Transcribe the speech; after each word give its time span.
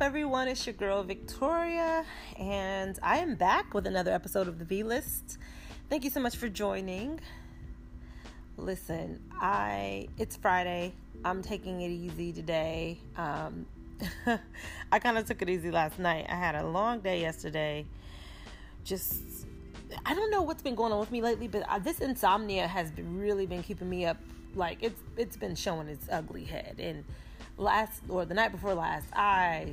up, 0.00 0.06
everyone? 0.06 0.48
It's 0.48 0.64
your 0.64 0.72
girl 0.72 1.02
Victoria, 1.02 2.06
and 2.38 2.98
I 3.02 3.18
am 3.18 3.34
back 3.34 3.74
with 3.74 3.86
another 3.86 4.12
episode 4.12 4.48
of 4.48 4.58
the 4.58 4.64
V 4.64 4.82
List. 4.82 5.36
Thank 5.90 6.04
you 6.04 6.10
so 6.10 6.20
much 6.20 6.36
for 6.36 6.48
joining. 6.48 7.20
Listen, 8.56 9.20
I 9.38 10.08
it's 10.16 10.36
Friday. 10.36 10.94
I'm 11.22 11.42
taking 11.42 11.82
it 11.82 11.90
easy 11.90 12.32
today. 12.32 12.98
Um, 13.16 13.66
I 14.92 14.98
kind 15.00 15.18
of 15.18 15.26
took 15.26 15.42
it 15.42 15.50
easy 15.50 15.70
last 15.70 15.98
night. 15.98 16.24
I 16.30 16.34
had 16.34 16.54
a 16.54 16.66
long 16.66 17.00
day 17.00 17.20
yesterday. 17.20 17.84
Just 18.84 19.20
I 20.06 20.14
don't 20.14 20.30
know 20.30 20.40
what's 20.40 20.62
been 20.62 20.76
going 20.76 20.92
on 20.92 21.00
with 21.00 21.10
me 21.10 21.20
lately, 21.20 21.46
but 21.48 21.68
uh, 21.68 21.78
this 21.78 22.00
insomnia 22.00 22.66
has 22.66 22.90
been 22.90 23.18
really 23.18 23.44
been 23.44 23.62
keeping 23.62 23.90
me 23.90 24.06
up. 24.06 24.16
Like 24.54 24.78
it's 24.80 25.02
it's 25.18 25.36
been 25.36 25.54
showing 25.54 25.88
its 25.88 26.08
ugly 26.10 26.44
head 26.44 26.76
and 26.78 27.04
last 27.60 28.02
or 28.08 28.24
the 28.24 28.34
night 28.34 28.52
before 28.52 28.74
last, 28.74 29.06
I 29.12 29.72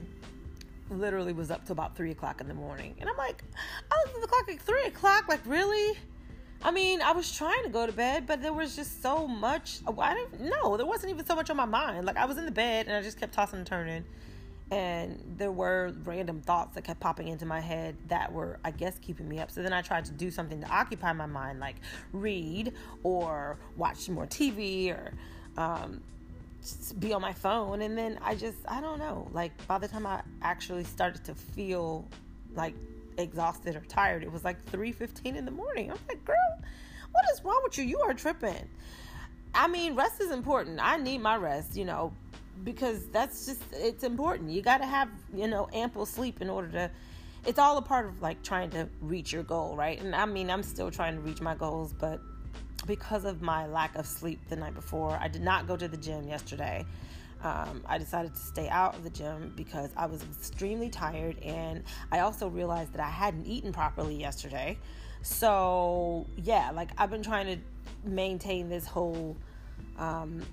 literally 0.89 1.33
was 1.33 1.49
up 1.49 1.65
to 1.65 1.71
about 1.71 1.95
three 1.95 2.11
o'clock 2.11 2.41
in 2.41 2.47
the 2.47 2.53
morning. 2.53 2.95
And 2.99 3.09
I'm 3.09 3.17
like, 3.17 3.43
I 3.91 3.95
looked 4.05 4.15
at 4.15 4.21
the 4.21 4.27
clock 4.27 4.47
like 4.47 4.61
three 4.61 4.83
o'clock, 4.83 5.27
like 5.27 5.41
really? 5.45 5.97
I 6.63 6.71
mean, 6.71 7.01
I 7.01 7.11
was 7.11 7.31
trying 7.31 7.63
to 7.63 7.69
go 7.69 7.85
to 7.85 7.91
bed, 7.91 8.25
but 8.25 8.41
there 8.41 8.53
was 8.53 8.75
just 8.75 9.01
so 9.01 9.27
much. 9.27 9.79
I 9.87 10.13
didn't 10.13 10.49
know 10.49 10.75
there 10.75 10.85
wasn't 10.85 11.11
even 11.13 11.25
so 11.25 11.35
much 11.35 11.49
on 11.49 11.57
my 11.57 11.65
mind. 11.65 12.05
Like 12.05 12.17
I 12.17 12.25
was 12.25 12.37
in 12.37 12.45
the 12.45 12.51
bed 12.51 12.87
and 12.87 12.95
I 12.95 13.01
just 13.01 13.19
kept 13.19 13.33
tossing 13.33 13.59
and 13.59 13.67
turning, 13.67 14.03
and 14.71 15.21
there 15.37 15.51
were 15.51 15.93
random 16.03 16.41
thoughts 16.41 16.73
that 16.75 16.83
kept 16.83 16.99
popping 16.99 17.27
into 17.27 17.45
my 17.45 17.59
head 17.59 17.95
that 18.07 18.33
were, 18.33 18.59
I 18.65 18.71
guess, 18.71 18.97
keeping 18.99 19.29
me 19.29 19.39
up. 19.39 19.51
So 19.51 19.61
then 19.61 19.71
I 19.71 19.81
tried 19.81 20.05
to 20.05 20.11
do 20.11 20.31
something 20.31 20.61
to 20.61 20.67
occupy 20.67 21.13
my 21.13 21.27
mind, 21.27 21.59
like 21.59 21.75
read 22.11 22.73
or 23.03 23.59
watch 23.75 24.09
more 24.09 24.25
TV 24.25 24.89
or 24.89 25.13
um, 25.57 26.01
be 26.99 27.13
on 27.13 27.21
my 27.21 27.33
phone 27.33 27.81
and 27.81 27.97
then 27.97 28.19
I 28.21 28.35
just 28.35 28.57
I 28.67 28.81
don't 28.81 28.99
know. 28.99 29.27
Like 29.31 29.51
by 29.67 29.77
the 29.77 29.87
time 29.87 30.05
I 30.05 30.21
actually 30.41 30.83
started 30.83 31.23
to 31.25 31.35
feel 31.35 32.07
like 32.55 32.75
exhausted 33.17 33.75
or 33.75 33.81
tired 33.81 34.23
it 34.23 34.31
was 34.31 34.43
like 34.43 34.63
3:15 34.71 35.35
in 35.35 35.45
the 35.45 35.51
morning. 35.51 35.91
I'm 35.91 35.97
like 36.07 36.23
girl 36.25 36.35
what 37.11 37.25
is 37.33 37.43
wrong 37.43 37.59
with 37.63 37.77
you? 37.77 37.83
You 37.83 37.99
are 38.01 38.13
tripping. 38.13 38.69
I 39.53 39.67
mean 39.67 39.95
rest 39.95 40.21
is 40.21 40.31
important. 40.31 40.79
I 40.81 40.97
need 40.97 41.19
my 41.19 41.35
rest 41.35 41.75
you 41.75 41.85
know 41.85 42.13
because 42.63 43.07
that's 43.07 43.45
just 43.45 43.61
it's 43.71 44.03
important. 44.03 44.51
You 44.51 44.61
got 44.61 44.79
to 44.79 44.85
have 44.85 45.09
you 45.33 45.47
know 45.47 45.67
ample 45.73 46.05
sleep 46.05 46.41
in 46.41 46.49
order 46.49 46.69
to 46.71 46.91
it's 47.45 47.59
all 47.59 47.77
a 47.77 47.81
part 47.81 48.07
of 48.07 48.21
like 48.21 48.43
trying 48.43 48.69
to 48.71 48.89
reach 49.01 49.31
your 49.31 49.43
goal 49.43 49.75
right? 49.75 49.99
And 50.01 50.15
I 50.15 50.25
mean 50.25 50.49
I'm 50.49 50.63
still 50.63 50.91
trying 50.91 51.15
to 51.15 51.21
reach 51.21 51.41
my 51.41 51.55
goals 51.55 51.93
but 51.93 52.19
because 52.87 53.25
of 53.25 53.41
my 53.41 53.67
lack 53.67 53.95
of 53.95 54.05
sleep 54.05 54.39
the 54.49 54.55
night 54.55 54.73
before, 54.73 55.17
I 55.21 55.27
did 55.27 55.43
not 55.43 55.67
go 55.67 55.75
to 55.75 55.87
the 55.87 55.97
gym 55.97 56.27
yesterday. 56.27 56.85
Um, 57.43 57.83
I 57.85 57.99
decided 57.99 58.33
to 58.33 58.39
stay 58.39 58.67
out 58.69 58.95
of 58.95 59.03
the 59.03 59.11
gym 59.11 59.53
because 59.55 59.91
I 59.95 60.07
was 60.07 60.23
extremely 60.23 60.89
tired, 60.89 61.37
and 61.43 61.83
I 62.11 62.19
also 62.19 62.47
realized 62.47 62.93
that 62.93 63.01
I 63.01 63.09
hadn't 63.09 63.45
eaten 63.45 63.71
properly 63.71 64.15
yesterday. 64.15 64.77
So, 65.21 66.25
yeah, 66.37 66.71
like 66.71 66.89
I've 66.97 67.11
been 67.11 67.21
trying 67.21 67.45
to 67.47 68.09
maintain 68.09 68.69
this 68.69 68.87
whole 68.87 69.35
um, 69.99 70.43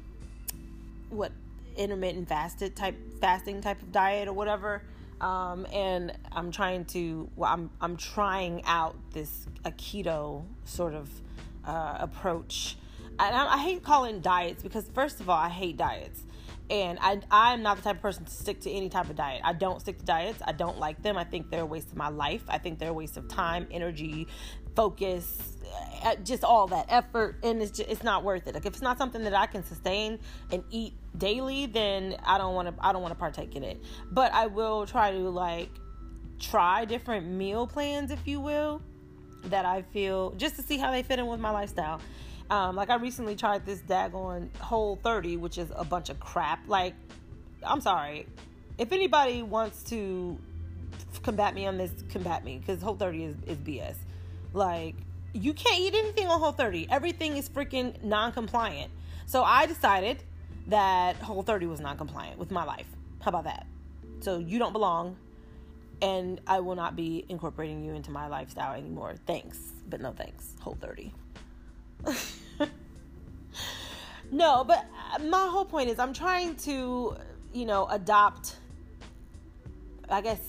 what 1.10 1.32
intermittent 1.76 2.28
fasted 2.28 2.76
type 2.76 2.96
fasting 3.20 3.60
type 3.60 3.80
of 3.80 3.92
diet 3.92 4.28
or 4.28 4.32
whatever. 4.32 4.82
Um, 5.20 5.66
and 5.72 6.12
I'm 6.32 6.50
trying 6.50 6.84
to 6.86 7.30
well, 7.36 7.50
I'm 7.50 7.70
I'm 7.80 7.96
trying 7.96 8.64
out 8.64 8.96
this 9.12 9.46
a 9.64 9.70
keto 9.70 10.44
sort 10.64 10.94
of 10.94 11.08
uh, 11.66 11.96
approach. 12.00 12.76
And 13.18 13.34
I, 13.34 13.54
I 13.54 13.58
hate 13.58 13.82
calling 13.82 14.20
diets 14.20 14.62
because, 14.62 14.88
first 14.92 15.20
of 15.20 15.28
all, 15.28 15.38
I 15.38 15.48
hate 15.48 15.76
diets 15.76 16.24
and 16.70 16.98
I 17.00 17.20
I'm 17.30 17.62
not 17.62 17.76
the 17.76 17.82
type 17.82 17.96
of 17.96 18.02
person 18.02 18.24
to 18.24 18.30
stick 18.30 18.60
to 18.62 18.70
any 18.70 18.88
type 18.88 19.10
of 19.10 19.16
diet. 19.16 19.42
I 19.44 19.52
don't 19.52 19.80
stick 19.80 19.98
to 19.98 20.04
diets. 20.04 20.40
I 20.44 20.52
don't 20.52 20.78
like 20.78 21.02
them. 21.02 21.16
I 21.16 21.24
think 21.24 21.50
they're 21.50 21.62
a 21.62 21.66
waste 21.66 21.88
of 21.88 21.96
my 21.96 22.08
life. 22.08 22.42
I 22.48 22.58
think 22.58 22.78
they're 22.78 22.90
a 22.90 22.94
waste 22.94 23.16
of 23.16 23.28
time, 23.28 23.66
energy, 23.70 24.26
focus, 24.74 25.58
uh, 26.04 26.14
just 26.16 26.42
all 26.42 26.66
that 26.68 26.86
effort, 26.88 27.36
and 27.42 27.60
it's 27.60 27.70
just, 27.70 27.90
it's 27.90 28.02
not 28.02 28.24
worth 28.24 28.46
it. 28.46 28.54
Like 28.54 28.66
if 28.66 28.72
it's 28.72 28.82
not 28.82 28.98
something 28.98 29.22
that 29.24 29.34
I 29.34 29.46
can 29.46 29.64
sustain 29.64 30.18
and 30.50 30.64
eat 30.70 30.94
daily, 31.18 31.66
then 31.66 32.16
I 32.24 32.38
don't 32.38 32.54
want 32.54 32.74
to 32.74 32.74
I 32.84 32.92
don't 32.92 33.02
want 33.02 33.12
to 33.12 33.18
partake 33.18 33.56
in 33.56 33.62
it. 33.62 33.82
But 34.10 34.32
I 34.32 34.46
will 34.46 34.86
try 34.86 35.12
to 35.12 35.28
like 35.30 35.70
try 36.38 36.86
different 36.86 37.26
meal 37.26 37.66
plans, 37.66 38.10
if 38.10 38.26
you 38.26 38.40
will 38.40 38.80
that 39.50 39.64
I 39.64 39.82
feel 39.82 40.30
just 40.32 40.56
to 40.56 40.62
see 40.62 40.78
how 40.78 40.90
they 40.90 41.02
fit 41.02 41.18
in 41.18 41.26
with 41.26 41.40
my 41.40 41.50
lifestyle. 41.50 42.00
Um, 42.50 42.76
like 42.76 42.90
I 42.90 42.96
recently 42.96 43.36
tried 43.36 43.64
this 43.64 43.80
daggone 43.80 44.54
Whole 44.58 44.96
30, 44.96 45.38
which 45.38 45.58
is 45.58 45.72
a 45.74 45.84
bunch 45.84 46.10
of 46.10 46.20
crap. 46.20 46.60
Like, 46.68 46.94
I'm 47.62 47.80
sorry. 47.80 48.26
If 48.76 48.92
anybody 48.92 49.42
wants 49.42 49.82
to 49.84 50.38
combat 51.22 51.54
me 51.54 51.66
on 51.66 51.78
this, 51.78 51.90
combat 52.10 52.44
me 52.44 52.58
because 52.58 52.82
Whole 52.82 52.96
30 52.96 53.24
is, 53.24 53.36
is 53.46 53.58
BS. 53.58 53.96
Like, 54.52 54.94
you 55.32 55.52
can't 55.52 55.80
eat 55.80 55.94
anything 55.94 56.26
on 56.28 56.38
Whole 56.38 56.52
30. 56.52 56.88
Everything 56.90 57.36
is 57.36 57.48
freaking 57.48 58.02
non-compliant. 58.02 58.90
So 59.26 59.42
I 59.42 59.66
decided 59.66 60.22
that 60.68 61.16
Whole 61.16 61.42
30 61.42 61.66
was 61.66 61.80
non-compliant 61.80 62.38
with 62.38 62.50
my 62.50 62.64
life. 62.64 62.86
How 63.20 63.30
about 63.30 63.44
that? 63.44 63.66
So 64.20 64.38
you 64.38 64.58
don't 64.58 64.72
belong 64.72 65.16
and 66.04 66.38
I 66.46 66.60
will 66.60 66.74
not 66.74 66.96
be 66.96 67.24
incorporating 67.30 67.82
you 67.82 67.94
into 67.94 68.10
my 68.10 68.26
lifestyle 68.26 68.74
anymore. 68.74 69.14
Thanks, 69.26 69.58
but 69.88 70.02
no 70.02 70.12
thanks. 70.12 70.54
Whole 70.60 70.76
30. 70.78 71.10
no, 74.30 74.64
but 74.64 74.84
my 75.22 75.48
whole 75.48 75.64
point 75.64 75.88
is 75.88 75.98
I'm 75.98 76.12
trying 76.12 76.56
to, 76.56 77.16
you 77.54 77.64
know, 77.64 77.86
adopt, 77.86 78.56
I 80.10 80.20
guess, 80.20 80.40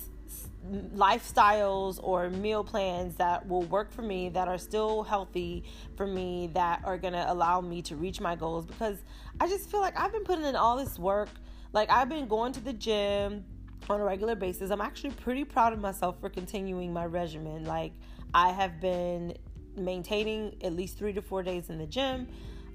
lifestyles 0.93 2.01
or 2.03 2.29
meal 2.29 2.65
plans 2.65 3.15
that 3.15 3.47
will 3.47 3.63
work 3.63 3.93
for 3.93 4.01
me, 4.01 4.27
that 4.29 4.49
are 4.49 4.57
still 4.57 5.03
healthy 5.03 5.63
for 5.95 6.05
me, 6.05 6.49
that 6.53 6.81
are 6.83 6.97
going 6.97 7.13
to 7.13 7.31
allow 7.31 7.61
me 7.61 7.81
to 7.83 7.95
reach 7.95 8.19
my 8.19 8.35
goals 8.35 8.65
because 8.65 8.97
I 9.39 9.47
just 9.47 9.71
feel 9.71 9.79
like 9.79 9.97
I've 9.97 10.11
been 10.11 10.25
putting 10.25 10.43
in 10.43 10.57
all 10.57 10.75
this 10.75 10.99
work. 10.99 11.29
Like, 11.71 11.89
I've 11.89 12.09
been 12.09 12.27
going 12.27 12.51
to 12.53 12.59
the 12.59 12.73
gym 12.73 13.45
on 13.89 14.01
a 14.01 14.03
regular 14.03 14.35
basis. 14.35 14.71
I'm 14.71 14.81
actually 14.81 15.11
pretty 15.11 15.43
proud 15.43 15.73
of 15.73 15.79
myself 15.79 16.19
for 16.19 16.29
continuing 16.29 16.91
my 16.93 17.05
regimen. 17.05 17.65
Like, 17.65 17.93
I 18.33 18.51
have 18.51 18.79
been 18.81 19.35
maintaining 19.77 20.55
at 20.63 20.73
least 20.73 20.97
three 20.97 21.13
to 21.13 21.21
four 21.21 21.43
days 21.43 21.69
in 21.69 21.77
the 21.77 21.85
gym. 21.85 22.27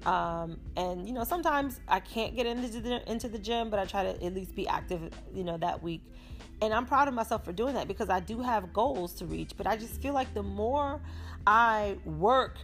Um, 0.05 0.59
and 0.75 1.07
you 1.07 1.13
know, 1.13 1.23
sometimes 1.23 1.79
I 1.87 1.99
can't 1.99 2.35
get 2.35 2.45
into 2.47 2.79
the 2.79 3.11
into 3.11 3.29
the 3.29 3.37
gym, 3.37 3.69
but 3.69 3.79
I 3.79 3.85
try 3.85 4.03
to 4.03 4.23
at 4.23 4.33
least 4.33 4.55
be 4.55 4.67
active, 4.67 5.11
you 5.33 5.43
know, 5.43 5.57
that 5.57 5.81
week. 5.83 6.01
And 6.61 6.73
I'm 6.73 6.85
proud 6.85 7.07
of 7.07 7.13
myself 7.13 7.43
for 7.43 7.51
doing 7.51 7.73
that 7.75 7.87
because 7.87 8.09
I 8.09 8.19
do 8.19 8.39
have 8.41 8.71
goals 8.73 9.13
to 9.15 9.25
reach. 9.25 9.51
But 9.57 9.67
I 9.67 9.77
just 9.77 10.01
feel 10.01 10.13
like 10.13 10.33
the 10.33 10.43
more 10.43 11.01
I 11.45 11.97
work 12.05 12.57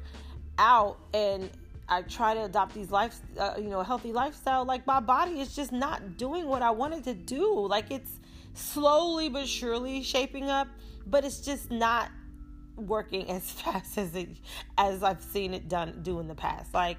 out 0.58 1.00
and 1.14 1.50
I 1.90 2.02
try 2.04 2.34
to 2.34 2.44
adopt 2.44 2.74
these 2.74 2.92
life, 2.92 3.20
uh, 3.40 3.54
you 3.58 3.70
know, 3.70 3.82
healthy 3.82 4.12
lifestyle, 4.12 4.66
like 4.66 4.86
my 4.86 5.00
body 5.00 5.40
is 5.40 5.56
just 5.56 5.72
not 5.72 6.18
doing 6.18 6.46
what 6.48 6.62
I 6.62 6.72
wanted 6.72 7.04
to 7.06 7.14
do. 7.14 7.68
Like 7.68 7.92
it's 7.92 8.20
slowly 8.58 9.30
but 9.30 9.48
surely 9.48 10.04
shaping 10.04 10.50
up, 10.50 10.68
but 11.06 11.24
it's 11.24 11.40
just 11.40 11.72
not 11.72 12.10
working 12.76 13.30
as 13.30 13.52
fast 13.52 13.98
as 13.98 14.16
it 14.16 14.30
as 14.78 15.04
I've 15.04 15.22
seen 15.22 15.54
it 15.54 15.68
done 15.68 16.00
do 16.02 16.20
in 16.20 16.28
the 16.28 16.36
past. 16.36 16.74
Like 16.74 16.98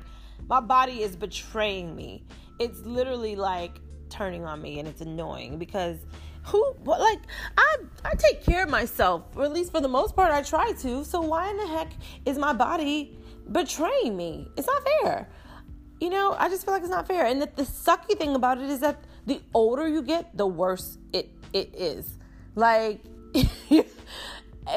my 0.49 0.61
body 0.61 1.03
is 1.03 1.17
betraying 1.17 1.95
me. 1.95 2.25
It's 2.59 2.81
literally 2.81 3.37
like 3.37 3.81
turning 4.09 4.45
on 4.45 4.63
me 4.63 4.79
and 4.79 4.89
it's 4.89 5.01
annoying 5.01 5.59
because 5.59 5.99
who 6.45 6.75
like 6.85 7.21
I 7.57 7.77
I 8.05 8.15
take 8.15 8.43
care 8.43 8.65
of 8.65 8.71
myself, 8.71 9.25
or 9.37 9.45
at 9.45 9.53
least 9.53 9.73
for 9.73 9.81
the 9.81 9.89
most 9.89 10.17
part 10.17 10.33
I 10.33 10.43
try 10.43 10.73
to. 10.73 11.05
So 11.05 11.21
why 11.21 11.51
in 11.51 11.57
the 11.57 11.67
heck 11.67 11.93
is 12.25 12.39
my 12.39 12.53
body 12.53 13.19
betraying 13.53 14.17
me? 14.17 14.49
It's 14.57 14.67
not 14.67 14.83
fair. 15.03 15.29
You 16.01 16.11
know, 16.11 16.35
I 16.39 16.49
just 16.49 16.65
feel 16.65 16.73
like 16.73 16.83
it's 16.83 16.91
not 16.91 17.09
fair. 17.09 17.27
And 17.27 17.43
the, 17.43 17.51
the 17.57 17.65
sucky 17.65 18.17
thing 18.17 18.37
about 18.37 18.59
it 18.59 18.71
is 18.71 18.81
that 18.81 19.03
the 19.27 19.43
older 19.53 19.87
you 19.89 20.01
get, 20.01 20.37
the 20.37 20.47
worse 20.47 20.97
it 21.13 21.29
it 21.53 21.75
is. 21.75 22.19
Like 22.55 23.01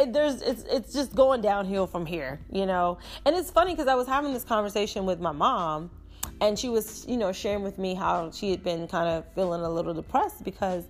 there's 0.07 0.41
it's 0.41 0.63
it's 0.69 0.93
just 0.93 1.15
going 1.15 1.41
downhill 1.41 1.87
from 1.87 2.05
here, 2.05 2.39
you 2.51 2.65
know. 2.65 2.97
And 3.25 3.35
it's 3.35 3.51
funny 3.51 3.73
because 3.73 3.87
I 3.87 3.95
was 3.95 4.07
having 4.07 4.33
this 4.33 4.43
conversation 4.43 5.05
with 5.05 5.19
my 5.19 5.31
mom 5.31 5.91
and 6.39 6.57
she 6.57 6.69
was, 6.69 7.05
you 7.07 7.17
know, 7.17 7.31
sharing 7.31 7.63
with 7.63 7.77
me 7.77 7.93
how 7.93 8.31
she 8.31 8.51
had 8.51 8.63
been 8.63 8.87
kind 8.87 9.07
of 9.07 9.25
feeling 9.33 9.61
a 9.61 9.69
little 9.69 9.93
depressed 9.93 10.43
because 10.43 10.85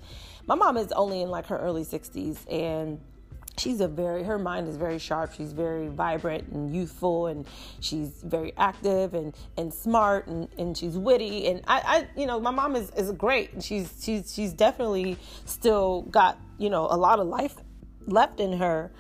my 0.48 0.56
mom 0.56 0.78
is 0.78 0.92
only 0.94 1.22
in 1.22 1.30
like 1.30 1.46
her 1.48 1.58
early 1.58 1.84
60s 1.84 2.38
and 2.52 3.00
she's 3.62 3.80
a 3.80 3.88
very 3.88 4.24
her 4.24 4.40
mind 4.40 4.68
is 4.68 4.76
very 4.76 5.00
sharp. 5.00 5.34
She's 5.34 5.54
very 5.54 5.88
vibrant 5.88 6.48
and 6.50 6.74
youthful 6.74 7.28
and 7.28 7.46
she's 7.80 8.10
very 8.24 8.54
active 8.58 9.14
and 9.14 9.36
and 9.58 9.74
smart 9.74 10.28
and, 10.28 10.48
and 10.58 10.78
she's 10.78 10.98
witty. 10.98 11.48
And 11.48 11.62
I, 11.68 11.82
I 11.86 12.20
you 12.20 12.26
know 12.26 12.40
my 12.40 12.52
mom 12.52 12.76
is, 12.76 12.90
is 12.92 13.12
great. 13.12 13.54
And 13.54 13.64
she's 13.64 13.94
she's 14.02 14.34
she's 14.34 14.54
definitely 14.54 15.18
still 15.46 16.04
got 16.04 16.40
you 16.58 16.70
know 16.70 16.88
a 16.90 16.98
lot 16.98 17.20
of 17.20 17.28
life 17.28 17.56
left 18.08 18.40
in 18.40 18.54
her. 18.54 18.92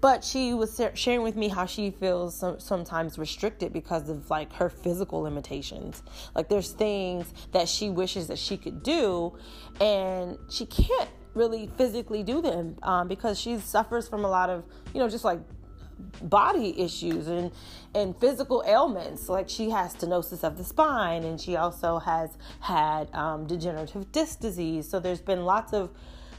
But 0.00 0.24
she 0.24 0.54
was 0.54 0.80
sharing 0.94 1.22
with 1.22 1.36
me 1.36 1.48
how 1.48 1.66
she 1.66 1.90
feels 1.90 2.34
some, 2.34 2.58
sometimes 2.58 3.18
restricted 3.18 3.70
because 3.70 4.08
of 4.08 4.30
like 4.30 4.50
her 4.54 4.70
physical 4.70 5.20
limitations. 5.20 6.02
Like 6.34 6.48
there's 6.48 6.72
things 6.72 7.32
that 7.52 7.68
she 7.68 7.90
wishes 7.90 8.28
that 8.28 8.38
she 8.38 8.56
could 8.56 8.82
do 8.82 9.36
and 9.78 10.38
she 10.48 10.64
can't 10.64 11.10
really 11.34 11.68
physically 11.76 12.22
do 12.22 12.40
them 12.42 12.76
um, 12.82 13.08
because 13.08 13.38
she 13.38 13.58
suffers 13.58 14.08
from 14.08 14.24
a 14.24 14.28
lot 14.28 14.50
of, 14.50 14.64
you 14.94 15.00
know, 15.00 15.08
just 15.08 15.24
like 15.24 15.40
body 16.22 16.80
issues 16.80 17.26
and 17.28 17.52
and 17.94 18.16
physical 18.18 18.64
ailments. 18.66 19.28
Like 19.28 19.48
she 19.48 19.70
has 19.70 19.94
stenosis 19.94 20.44
of 20.44 20.56
the 20.56 20.64
spine 20.64 21.24
and 21.24 21.40
she 21.40 21.56
also 21.56 21.98
has 21.98 22.30
had 22.60 23.12
um, 23.14 23.46
degenerative 23.46 24.10
disc 24.12 24.40
disease. 24.40 24.88
So 24.88 24.98
there's 25.00 25.20
been 25.20 25.44
lots 25.44 25.72
of 25.72 25.90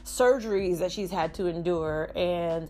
surgeries 0.04 0.78
that 0.80 0.90
she's 0.90 1.10
had 1.10 1.34
to 1.34 1.46
endure. 1.46 2.10
And 2.16 2.68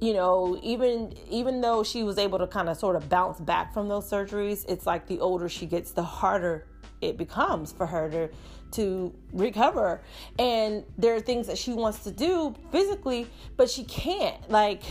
you 0.00 0.14
know 0.14 0.58
even 0.62 1.14
even 1.28 1.60
though 1.60 1.84
she 1.84 2.02
was 2.02 2.18
able 2.18 2.38
to 2.38 2.46
kind 2.46 2.68
of 2.68 2.76
sort 2.76 2.96
of 2.96 3.08
bounce 3.08 3.38
back 3.38 3.72
from 3.74 3.86
those 3.86 4.10
surgeries 4.10 4.64
it's 4.68 4.86
like 4.86 5.06
the 5.06 5.20
older 5.20 5.48
she 5.48 5.66
gets 5.66 5.90
the 5.90 6.02
harder 6.02 6.66
it 7.02 7.18
becomes 7.18 7.70
for 7.70 7.86
her 7.86 8.08
to 8.08 8.28
to 8.72 9.14
recover. 9.32 10.02
And 10.38 10.84
there 10.98 11.14
are 11.14 11.20
things 11.20 11.46
that 11.46 11.58
she 11.58 11.72
wants 11.72 12.04
to 12.04 12.10
do 12.10 12.54
physically 12.70 13.26
but 13.56 13.70
she 13.70 13.84
can't 13.84 14.50
like 14.50 14.82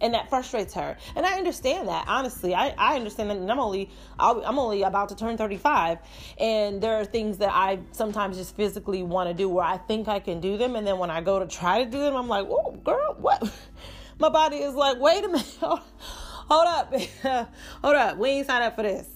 and 0.00 0.12
that 0.12 0.28
frustrates 0.28 0.74
her. 0.74 0.96
And 1.14 1.24
i 1.24 1.36
understand 1.38 1.88
that 1.88 2.04
honestly. 2.06 2.54
I, 2.54 2.74
I 2.76 2.96
understand 2.96 3.30
that 3.30 3.36
and 3.38 3.50
i'm 3.50 3.58
only 3.58 3.90
i 4.18 4.30
am 4.30 4.58
only 4.58 4.82
about 4.82 5.08
to 5.10 5.16
turn 5.16 5.36
35 5.36 5.98
and 6.38 6.82
there 6.82 6.94
are 6.96 7.04
things 7.04 7.38
that 7.38 7.50
i 7.52 7.78
sometimes 7.92 8.36
just 8.36 8.56
physically 8.56 9.02
want 9.02 9.28
to 9.28 9.34
do 9.34 9.48
where 9.48 9.64
i 9.64 9.76
think 9.76 10.08
i 10.08 10.18
can 10.18 10.40
do 10.40 10.56
them 10.56 10.76
and 10.76 10.86
then 10.86 10.98
when 10.98 11.10
i 11.10 11.20
go 11.20 11.38
to 11.38 11.46
try 11.46 11.84
to 11.84 11.90
do 11.90 11.98
them 11.98 12.14
i'm 12.14 12.28
like 12.28 12.46
oh 12.48 12.72
girl 12.84 13.16
what? 13.18 13.50
My 14.18 14.30
body 14.30 14.56
is 14.56 14.74
like 14.74 14.98
wait 14.98 15.24
a 15.24 15.28
minute 15.28 15.56
hold 15.60 16.66
up 16.66 16.94
hold 17.82 17.96
up 17.96 18.16
we 18.18 18.30
ain't 18.30 18.46
signed 18.46 18.64
up 18.64 18.76
for 18.76 18.82
this. 18.82 19.08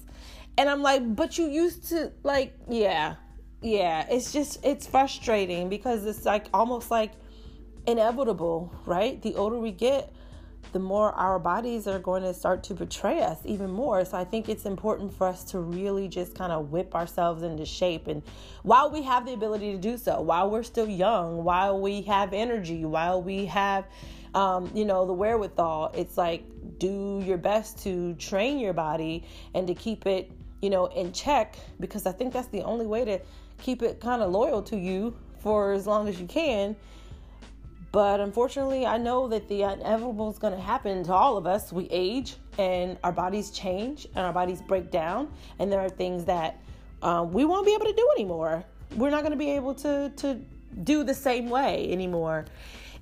And 0.58 0.68
i'm 0.68 0.82
like 0.82 1.14
but 1.16 1.38
you 1.38 1.46
used 1.46 1.88
to 1.88 2.12
like 2.22 2.54
yeah 2.68 3.16
yeah 3.62 4.06
it's 4.10 4.32
just 4.32 4.64
it's 4.64 4.86
frustrating 4.86 5.68
because 5.68 6.04
it's 6.06 6.24
like 6.24 6.46
almost 6.54 6.90
like 6.90 7.12
inevitable 7.86 8.72
right 8.86 9.20
the 9.22 9.34
older 9.34 9.58
we 9.58 9.70
get 9.70 10.12
the 10.72 10.78
more 10.78 11.12
our 11.12 11.38
bodies 11.38 11.86
are 11.86 11.98
going 11.98 12.22
to 12.22 12.32
start 12.32 12.62
to 12.64 12.74
betray 12.74 13.20
us 13.20 13.38
even 13.44 13.70
more. 13.70 14.04
So 14.04 14.16
I 14.16 14.24
think 14.24 14.48
it's 14.48 14.66
important 14.66 15.12
for 15.12 15.26
us 15.26 15.44
to 15.44 15.58
really 15.58 16.08
just 16.08 16.34
kind 16.34 16.52
of 16.52 16.70
whip 16.70 16.94
ourselves 16.94 17.42
into 17.42 17.64
shape. 17.64 18.06
And 18.06 18.22
while 18.62 18.90
we 18.90 19.02
have 19.02 19.26
the 19.26 19.32
ability 19.32 19.72
to 19.72 19.78
do 19.78 19.98
so, 19.98 20.20
while 20.20 20.48
we're 20.50 20.62
still 20.62 20.88
young, 20.88 21.42
while 21.42 21.80
we 21.80 22.02
have 22.02 22.32
energy, 22.32 22.84
while 22.84 23.20
we 23.20 23.46
have, 23.46 23.86
um, 24.34 24.70
you 24.74 24.84
know, 24.84 25.06
the 25.06 25.12
wherewithal, 25.12 25.92
it's 25.94 26.16
like 26.16 26.44
do 26.78 27.20
your 27.24 27.38
best 27.38 27.82
to 27.82 28.14
train 28.14 28.58
your 28.58 28.72
body 28.72 29.24
and 29.54 29.66
to 29.66 29.74
keep 29.74 30.06
it, 30.06 30.30
you 30.62 30.70
know, 30.70 30.86
in 30.86 31.12
check 31.12 31.56
because 31.80 32.06
I 32.06 32.12
think 32.12 32.32
that's 32.32 32.48
the 32.48 32.62
only 32.62 32.86
way 32.86 33.04
to 33.06 33.20
keep 33.60 33.82
it 33.82 34.00
kind 34.00 34.22
of 34.22 34.30
loyal 34.30 34.62
to 34.62 34.76
you 34.76 35.16
for 35.38 35.72
as 35.72 35.86
long 35.86 36.08
as 36.08 36.20
you 36.20 36.26
can 36.26 36.76
but 37.92 38.20
unfortunately, 38.20 38.86
I 38.86 38.98
know 38.98 39.26
that 39.28 39.48
the 39.48 39.62
inevitable 39.62 40.30
is 40.30 40.38
going 40.38 40.54
to 40.54 40.60
happen 40.60 41.02
to 41.04 41.12
all 41.12 41.36
of 41.36 41.46
us. 41.46 41.72
We 41.72 41.88
age 41.90 42.36
and 42.56 42.96
our 43.02 43.10
bodies 43.10 43.50
change 43.50 44.06
and 44.14 44.24
our 44.24 44.32
bodies 44.32 44.62
break 44.62 44.90
down, 44.90 45.28
and 45.58 45.72
there 45.72 45.80
are 45.80 45.88
things 45.88 46.24
that 46.26 46.60
um, 47.02 47.32
we 47.32 47.44
won't 47.44 47.66
be 47.66 47.74
able 47.74 47.86
to 47.86 47.92
do 47.92 48.08
anymore. 48.16 48.64
We're 48.94 49.10
not 49.10 49.22
going 49.22 49.32
to 49.32 49.38
be 49.38 49.50
able 49.52 49.74
to 49.76 50.12
to 50.16 50.40
do 50.84 51.02
the 51.02 51.14
same 51.14 51.50
way 51.50 51.90
anymore. 51.90 52.46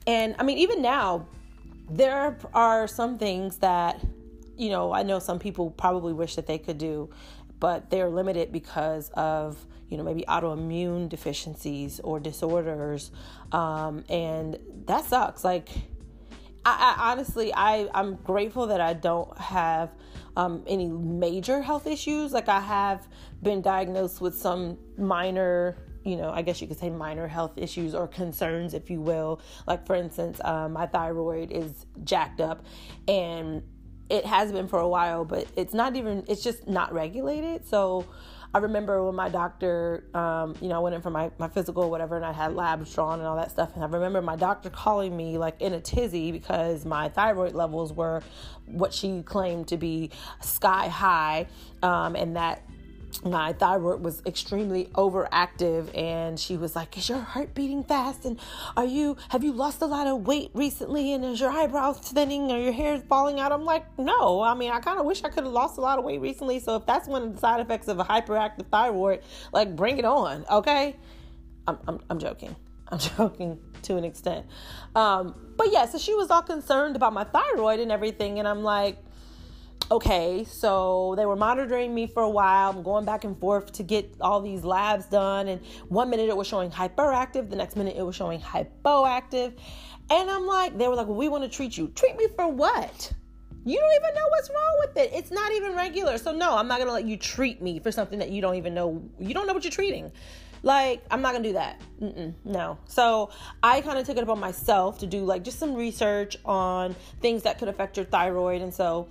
And 0.07 0.35
I 0.39 0.43
mean, 0.43 0.57
even 0.59 0.81
now, 0.81 1.27
there 1.91 2.39
are 2.55 2.87
some 2.89 3.19
things 3.19 3.59
that 3.59 4.01
you 4.57 4.71
know 4.71 4.93
I 4.93 5.03
know 5.03 5.19
some 5.19 5.39
people 5.39 5.71
probably 5.71 6.15
wish 6.15 6.35
that 6.37 6.47
they 6.47 6.59
could 6.59 6.79
do, 6.79 7.11
but 7.61 7.91
they're 7.91 8.09
limited 8.09 8.53
because 8.53 9.11
of 9.11 9.67
you 9.89 9.97
know, 9.97 10.05
maybe 10.05 10.25
autoimmune 10.29 11.09
deficiencies 11.09 12.01
or 12.01 12.21
disorders. 12.21 13.11
Um, 13.53 14.05
and 14.09 14.59
that 14.87 15.05
sucks. 15.05 15.45
Like, 15.45 15.69
I, 16.65 16.97
I, 16.97 17.13
honestly, 17.13 17.53
I, 17.55 17.89
I'm 17.95 18.17
grateful 18.17 18.67
that 18.69 18.81
I 18.81 18.93
don't 18.93 19.37
have 19.39 19.91
um, 20.37 20.63
any 20.67 20.89
major 20.89 21.63
health 21.63 21.87
issues. 21.87 22.33
Like, 22.33 22.49
I 22.49 22.61
have 22.61 23.07
been 23.43 23.63
diagnosed 23.63 24.21
with 24.21 24.37
some 24.37 24.79
minor 24.97 25.77
you 26.05 26.17
know, 26.17 26.31
I 26.31 26.41
guess 26.41 26.63
you 26.63 26.67
could 26.67 26.79
say 26.79 26.89
minor 26.89 27.27
health 27.27 27.59
issues 27.59 27.95
or 27.95 28.09
concerns, 28.09 28.73
if 28.73 28.89
you 28.89 29.01
will. 29.01 29.41
Like, 29.67 29.87
for 29.87 29.95
instance, 29.95 30.41
um, 30.43 30.73
my 30.73 30.87
thyroid 30.87 31.53
is 31.53 31.85
jacked 32.03 32.41
up 32.41 32.65
and 33.07 33.63
it 34.09 34.25
has 34.25 34.51
been 34.51 34.69
for 34.69 34.79
a 34.79 34.89
while, 34.89 35.27
but 35.27 35.47
it's 35.55 35.75
not 35.75 35.97
even, 35.97 36.25
it's 36.27 36.43
just 36.43 36.67
not 36.67 36.95
regulated. 36.95 37.67
So, 37.67 38.07
I 38.55 38.59
remember 38.59 39.05
when 39.05 39.15
my 39.15 39.29
doctor, 39.29 40.05
um, 40.15 40.57
you 40.61 40.69
know, 40.69 40.77
I 40.77 40.79
went 40.79 40.95
in 40.95 41.03
for 41.03 41.11
my, 41.11 41.31
my 41.39 41.49
physical 41.49 41.91
whatever, 41.91 42.17
and 42.17 42.25
I 42.25 42.33
had 42.33 42.55
labs 42.55 42.93
drawn 42.95 43.19
and 43.19 43.29
all 43.29 43.37
that 43.37 43.51
stuff. 43.51 43.75
And 43.75 43.85
I 43.85 43.87
remember 43.87 44.23
my 44.23 44.37
doctor 44.37 44.71
calling 44.71 45.17
me 45.17 45.37
like 45.37 45.61
in 45.61 45.75
a 45.75 45.81
tizzy 45.81 46.33
because 46.33 46.85
my 46.85 47.11
thyroid 47.11 47.55
levels 47.55 47.93
were 47.93 48.23
what 48.67 48.95
she 48.95 49.23
claimed 49.23 49.69
to 49.69 49.77
be 49.77 50.11
sky 50.41 50.89
high, 50.89 51.47
um, 51.83 52.17
and 52.17 52.37
that 52.37 52.63
my 53.25 53.53
thyroid 53.53 54.01
was 54.01 54.23
extremely 54.27 54.87
overactive 54.95 55.97
and 55.97 56.39
she 56.39 56.57
was 56.57 56.77
like 56.77 56.97
is 56.97 57.09
your 57.09 57.19
heart 57.19 57.55
beating 57.55 57.83
fast? 57.83 58.25
And 58.25 58.39
are 58.77 58.85
you 58.85 59.17
have 59.31 59.43
you 59.43 59.53
lost 59.53 59.83
a 59.83 59.87
lot 59.87 60.07
of 60.07 60.27
weight 60.27 60.51
recently? 60.55 61.13
And 61.13 61.25
is 61.25 61.41
your 61.41 61.51
eyebrows 61.51 61.99
thinning? 61.99 62.51
Or 62.51 62.59
your 62.59 62.73
hair 62.73 62.99
falling 63.09 63.41
out? 63.41 63.53
I'm 63.53 63.65
like 63.65 63.87
no. 63.99 64.43
I 64.43 64.55
mean 64.55 64.71
i 64.71 64.81
kind 64.81 64.99
of 64.99 65.07
wish 65.07 65.25
i 65.25 65.29
could 65.29 65.45
have 65.45 65.53
lost 65.53 65.79
a 65.79 65.81
lot 65.81 65.99
of 65.99 66.05
weight 66.05 66.21
recently 66.21 66.61
so 66.61 66.77
if 66.77 66.87
that's 66.87 67.09
one 67.09 67.23
of 67.23 67.35
the 67.35 67.41
side 67.41 67.61
effects 67.61 67.89
of 67.89 67.99
a 67.99 68.05
hyperactive 68.05 68.67
thyroid 68.71 69.23
like 69.53 69.75
bring 69.75 69.99
it 69.99 70.05
on 70.05 70.45
okay? 70.51 70.97
I'm, 71.67 71.79
I'm, 71.87 72.01
I'm 72.11 72.19
joking. 72.19 72.55
I'm 72.89 72.99
joking 73.17 73.59
to 73.83 73.97
an 73.97 74.05
extent. 74.05 74.47
Um, 74.95 75.35
but 75.59 75.73
yeah 75.73 75.85
so 75.87 75.99
she 75.99 76.15
was 76.15 76.31
all 76.31 76.43
concerned 76.43 76.97
about 76.97 77.13
my 77.13 77.25
thyroid 77.25 77.81
and 77.81 77.93
everything 77.93 78.39
and 78.39 78.49
i'm 78.49 78.63
like 78.63 78.97
okay, 79.91 80.45
so 80.45 81.15
they 81.17 81.27
were 81.27 81.37
monitoring 81.37 81.95
me 81.95 82.07
for 82.07 82.23
a 82.23 82.31
while. 82.31 82.71
I'm 82.71 82.83
going 82.83 83.05
back 83.05 83.25
and 83.25 83.39
forth 83.39 83.73
to 83.73 83.83
get 83.83 84.15
all 84.21 84.41
these 84.41 84.65
labs 84.65 85.07
done. 85.07 85.49
And 85.49 85.61
one 85.89 86.11
minute 86.11 86.29
it 86.29 86.37
was 86.37 86.47
showing 86.47 86.71
hyperactive, 86.71 87.49
the 87.51 87.57
next 87.57 87.77
minute 87.77 87.97
it 87.97 88.03
was 88.03 88.15
showing 88.15 88.41
hypoactive. 88.41 89.55
And 90.11 90.31
I'm 90.31 90.47
like, 90.47 90.77
they 90.79 90.89
were 90.89 90.95
like, 90.95 91.07
well, 91.07 91.17
we 91.17 91.29
want 91.29 91.45
to 91.45 91.51
treat 91.51 91.77
you. 91.77 91.89
Treat 91.89 92.17
me 92.17 92.29
for 92.35 92.49
what? 92.49 93.13
You 93.65 93.79
don't 93.79 93.95
even 93.95 94.15
know 94.15 94.29
what's 94.29 94.49
wrong 94.49 94.77
with 94.81 94.97
it. 94.97 95.11
It's 95.13 95.31
not 95.31 95.53
even 95.53 95.75
regular. 95.75 96.17
So, 96.17 96.33
no, 96.33 96.57
I'm 96.57 96.69
not 96.69 96.79
going 96.79 96.89
to 96.89 96.95
let 96.95 97.05
you 97.05 97.17
treat 97.17 97.61
me 97.61 97.81
for 97.81 97.93
something 97.93 98.19
that 98.21 98.31
you 98.31 98.41
don't 98.41 98.55
even 98.55 98.73
know. 98.73 99.03
You 99.19 99.35
don't 99.35 99.47
know 99.47 99.53
what 99.53 99.65
you're 99.65 99.71
treating. 99.71 100.11
Like, 100.63 101.05
I'm 101.11 101.21
not 101.21 101.33
going 101.33 101.43
to 101.43 101.49
do 101.51 101.53
that. 101.55 101.81
Mm-mm, 102.01 102.35
no. 102.45 102.79
So, 102.87 103.31
I 103.63 103.83
kind 103.83 103.99
of 103.99 104.07
took 104.07 104.17
it 104.17 104.23
upon 104.23 104.41
myself 104.41 105.01
to 105.01 105.07
do 105.07 105.25
like 105.25 105.45
just 105.45 105.59
some 105.59 105.75
research 105.75 106.39
on 106.45 106.97
things 107.21 107.43
that 107.43 107.59
could 107.59 107.69
affect 107.69 107.97
your 107.97 108.07
thyroid. 108.07 108.63
And 108.63 108.73
so, 108.73 109.09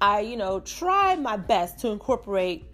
I, 0.00 0.20
you 0.20 0.36
know, 0.36 0.60
try 0.60 1.16
my 1.16 1.36
best 1.36 1.78
to 1.80 1.88
incorporate 1.88 2.64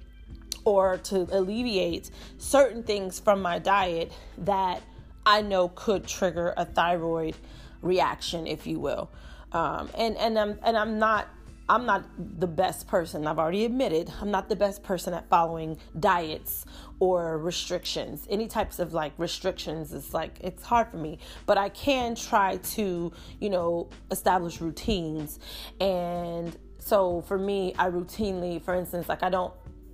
or 0.65 0.99
to 0.99 1.27
alleviate 1.31 2.11
certain 2.39 2.83
things 2.83 3.21
from 3.21 3.43
my 3.43 3.59
diet 3.59 4.13
that 4.39 4.83
I 5.25 5.43
know 5.43 5.69
could 5.69 6.07
trigger 6.07 6.55
a 6.57 6.65
thyroid 6.65 7.37
reaction, 7.81 8.47
if 8.47 8.67
you 8.67 8.81
will. 8.81 9.11
Um, 9.53 9.91
and 9.97 10.17
and 10.17 10.39
I'm 10.39 10.59
and 10.63 10.77
I'm 10.77 10.99
not 10.99 11.29
I'm 11.69 11.87
not 11.87 12.05
the 12.41 12.47
best 12.47 12.89
person. 12.89 13.27
I've 13.27 13.39
already 13.39 13.65
admitted 13.65 14.11
I'm 14.21 14.31
not 14.31 14.49
the 14.49 14.57
best 14.57 14.83
person 14.83 15.15
at 15.15 15.29
following 15.29 15.79
diets 15.99 16.65
or 16.99 17.39
restrictions. 17.39 18.27
Any 18.31 18.49
types 18.49 18.79
of 18.79 18.93
like 18.93 19.13
restrictions 19.19 19.93
is 19.93 20.13
like 20.13 20.39
it's 20.41 20.65
hard 20.65 20.89
for 20.89 20.97
me, 20.97 21.19
but 21.47 21.59
I 21.59 21.69
can 21.69 22.15
try 22.15 22.57
to, 22.57 23.13
you 23.41 23.51
know, 23.51 23.91
establish 24.11 24.61
routines 24.61 25.39
and 25.81 26.57
so 26.85 27.23
for 27.23 27.39
me, 27.39 27.75
I 27.79 27.89
routinely, 27.91 28.61
for 28.61 28.75
instance, 28.75 29.09
like 29.09 29.23
I 29.23 29.31
don't 29.31 29.53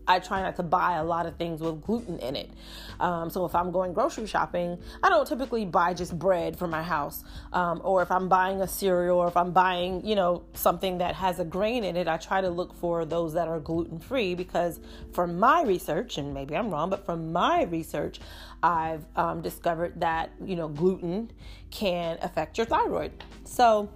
I 0.08 0.18
try 0.20 0.40
not 0.40 0.56
to 0.56 0.62
buy 0.62 0.94
a 0.94 1.04
lot 1.04 1.26
of 1.26 1.36
things 1.36 1.60
with 1.60 1.82
gluten 1.82 2.18
in 2.20 2.34
it. 2.34 2.50
Um, 2.98 3.28
so 3.28 3.44
if 3.44 3.54
I'm 3.54 3.70
going 3.70 3.92
grocery 3.92 4.26
shopping, 4.26 4.78
I 5.02 5.10
don't 5.10 5.28
typically 5.28 5.66
buy 5.66 5.92
just 5.92 6.18
bread 6.18 6.58
for 6.58 6.66
my 6.66 6.82
house. 6.82 7.22
Um, 7.52 7.82
or 7.84 8.00
if 8.00 8.10
I'm 8.10 8.26
buying 8.28 8.62
a 8.62 8.66
cereal 8.66 9.18
or 9.18 9.28
if 9.28 9.36
I'm 9.36 9.52
buying, 9.52 10.04
you 10.06 10.16
know, 10.16 10.44
something 10.54 10.98
that 10.98 11.14
has 11.16 11.38
a 11.40 11.44
grain 11.44 11.84
in 11.84 11.94
it, 11.94 12.08
I 12.08 12.16
try 12.16 12.40
to 12.40 12.48
look 12.48 12.74
for 12.74 13.04
those 13.04 13.34
that 13.34 13.48
are 13.48 13.60
gluten 13.60 13.98
free 13.98 14.34
because 14.34 14.80
from 15.12 15.38
my 15.38 15.62
research, 15.62 16.16
and 16.16 16.32
maybe 16.32 16.56
I'm 16.56 16.70
wrong, 16.70 16.88
but 16.88 17.04
from 17.04 17.30
my 17.30 17.64
research, 17.64 18.18
I've 18.62 19.04
um, 19.14 19.42
discovered 19.42 20.00
that, 20.00 20.30
you 20.42 20.56
know, 20.56 20.68
gluten 20.68 21.30
can 21.70 22.18
affect 22.22 22.56
your 22.56 22.66
thyroid. 22.66 23.12
So, 23.44 23.90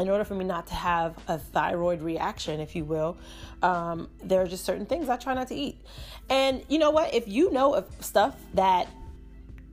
in 0.00 0.08
order 0.08 0.24
for 0.24 0.34
me 0.34 0.44
not 0.44 0.66
to 0.68 0.74
have 0.74 1.16
a 1.28 1.38
thyroid 1.38 2.00
reaction, 2.02 2.60
if 2.60 2.74
you 2.74 2.84
will, 2.84 3.16
um, 3.62 4.08
there 4.22 4.40
are 4.42 4.48
just 4.48 4.64
certain 4.64 4.86
things 4.86 5.08
I 5.08 5.16
try 5.16 5.34
not 5.34 5.48
to 5.48 5.54
eat. 5.54 5.78
And 6.28 6.62
you 6.68 6.78
know 6.78 6.90
what? 6.90 7.14
If 7.14 7.28
you 7.28 7.50
know 7.52 7.74
of 7.74 7.86
stuff 8.00 8.36
that 8.54 8.88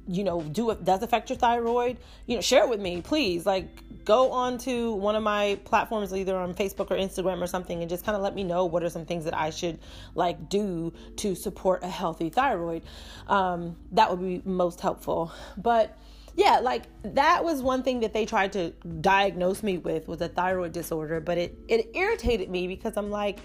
you 0.09 0.23
know 0.23 0.41
do 0.41 0.73
does 0.83 1.03
affect 1.03 1.29
your 1.29 1.37
thyroid, 1.37 1.97
you 2.25 2.35
know, 2.35 2.41
share 2.41 2.63
it 2.63 2.69
with 2.69 2.79
me, 2.79 3.01
please. 3.01 3.45
Like 3.45 3.67
go 4.05 4.31
on 4.31 4.57
to 4.57 4.93
one 4.93 5.15
of 5.15 5.23
my 5.23 5.59
platforms, 5.65 6.13
either 6.13 6.37
on 6.37 6.53
Facebook 6.53 6.89
or 6.91 6.95
Instagram 6.95 7.41
or 7.41 7.47
something, 7.47 7.81
and 7.81 7.89
just 7.89 8.05
kind 8.05 8.15
of 8.15 8.21
let 8.21 8.33
me 8.33 8.43
know 8.43 8.65
what 8.65 8.81
are 8.83 8.89
some 8.89 9.05
things 9.05 9.25
that 9.25 9.37
I 9.37 9.49
should 9.49 9.79
like 10.15 10.49
do 10.49 10.93
to 11.17 11.35
support 11.35 11.83
a 11.83 11.89
healthy 11.89 12.29
thyroid. 12.29 12.83
Um, 13.27 13.75
that 13.91 14.09
would 14.09 14.21
be 14.21 14.41
most 14.49 14.79
helpful. 14.81 15.31
But 15.57 15.97
yeah, 16.37 16.59
like 16.59 16.83
that 17.01 17.43
was 17.43 17.63
one 17.63 17.81
thing 17.81 17.99
that 18.01 18.13
they 18.13 18.25
tried 18.27 18.53
to 18.53 18.69
diagnose 19.01 19.63
me 19.63 19.79
with 19.79 20.07
was 20.07 20.21
a 20.21 20.29
thyroid 20.29 20.71
disorder, 20.71 21.19
but 21.19 21.39
it 21.39 21.57
it 21.67 21.89
irritated 21.95 22.49
me 22.49 22.67
because 22.67 22.95
I'm 22.95 23.09
like 23.09 23.39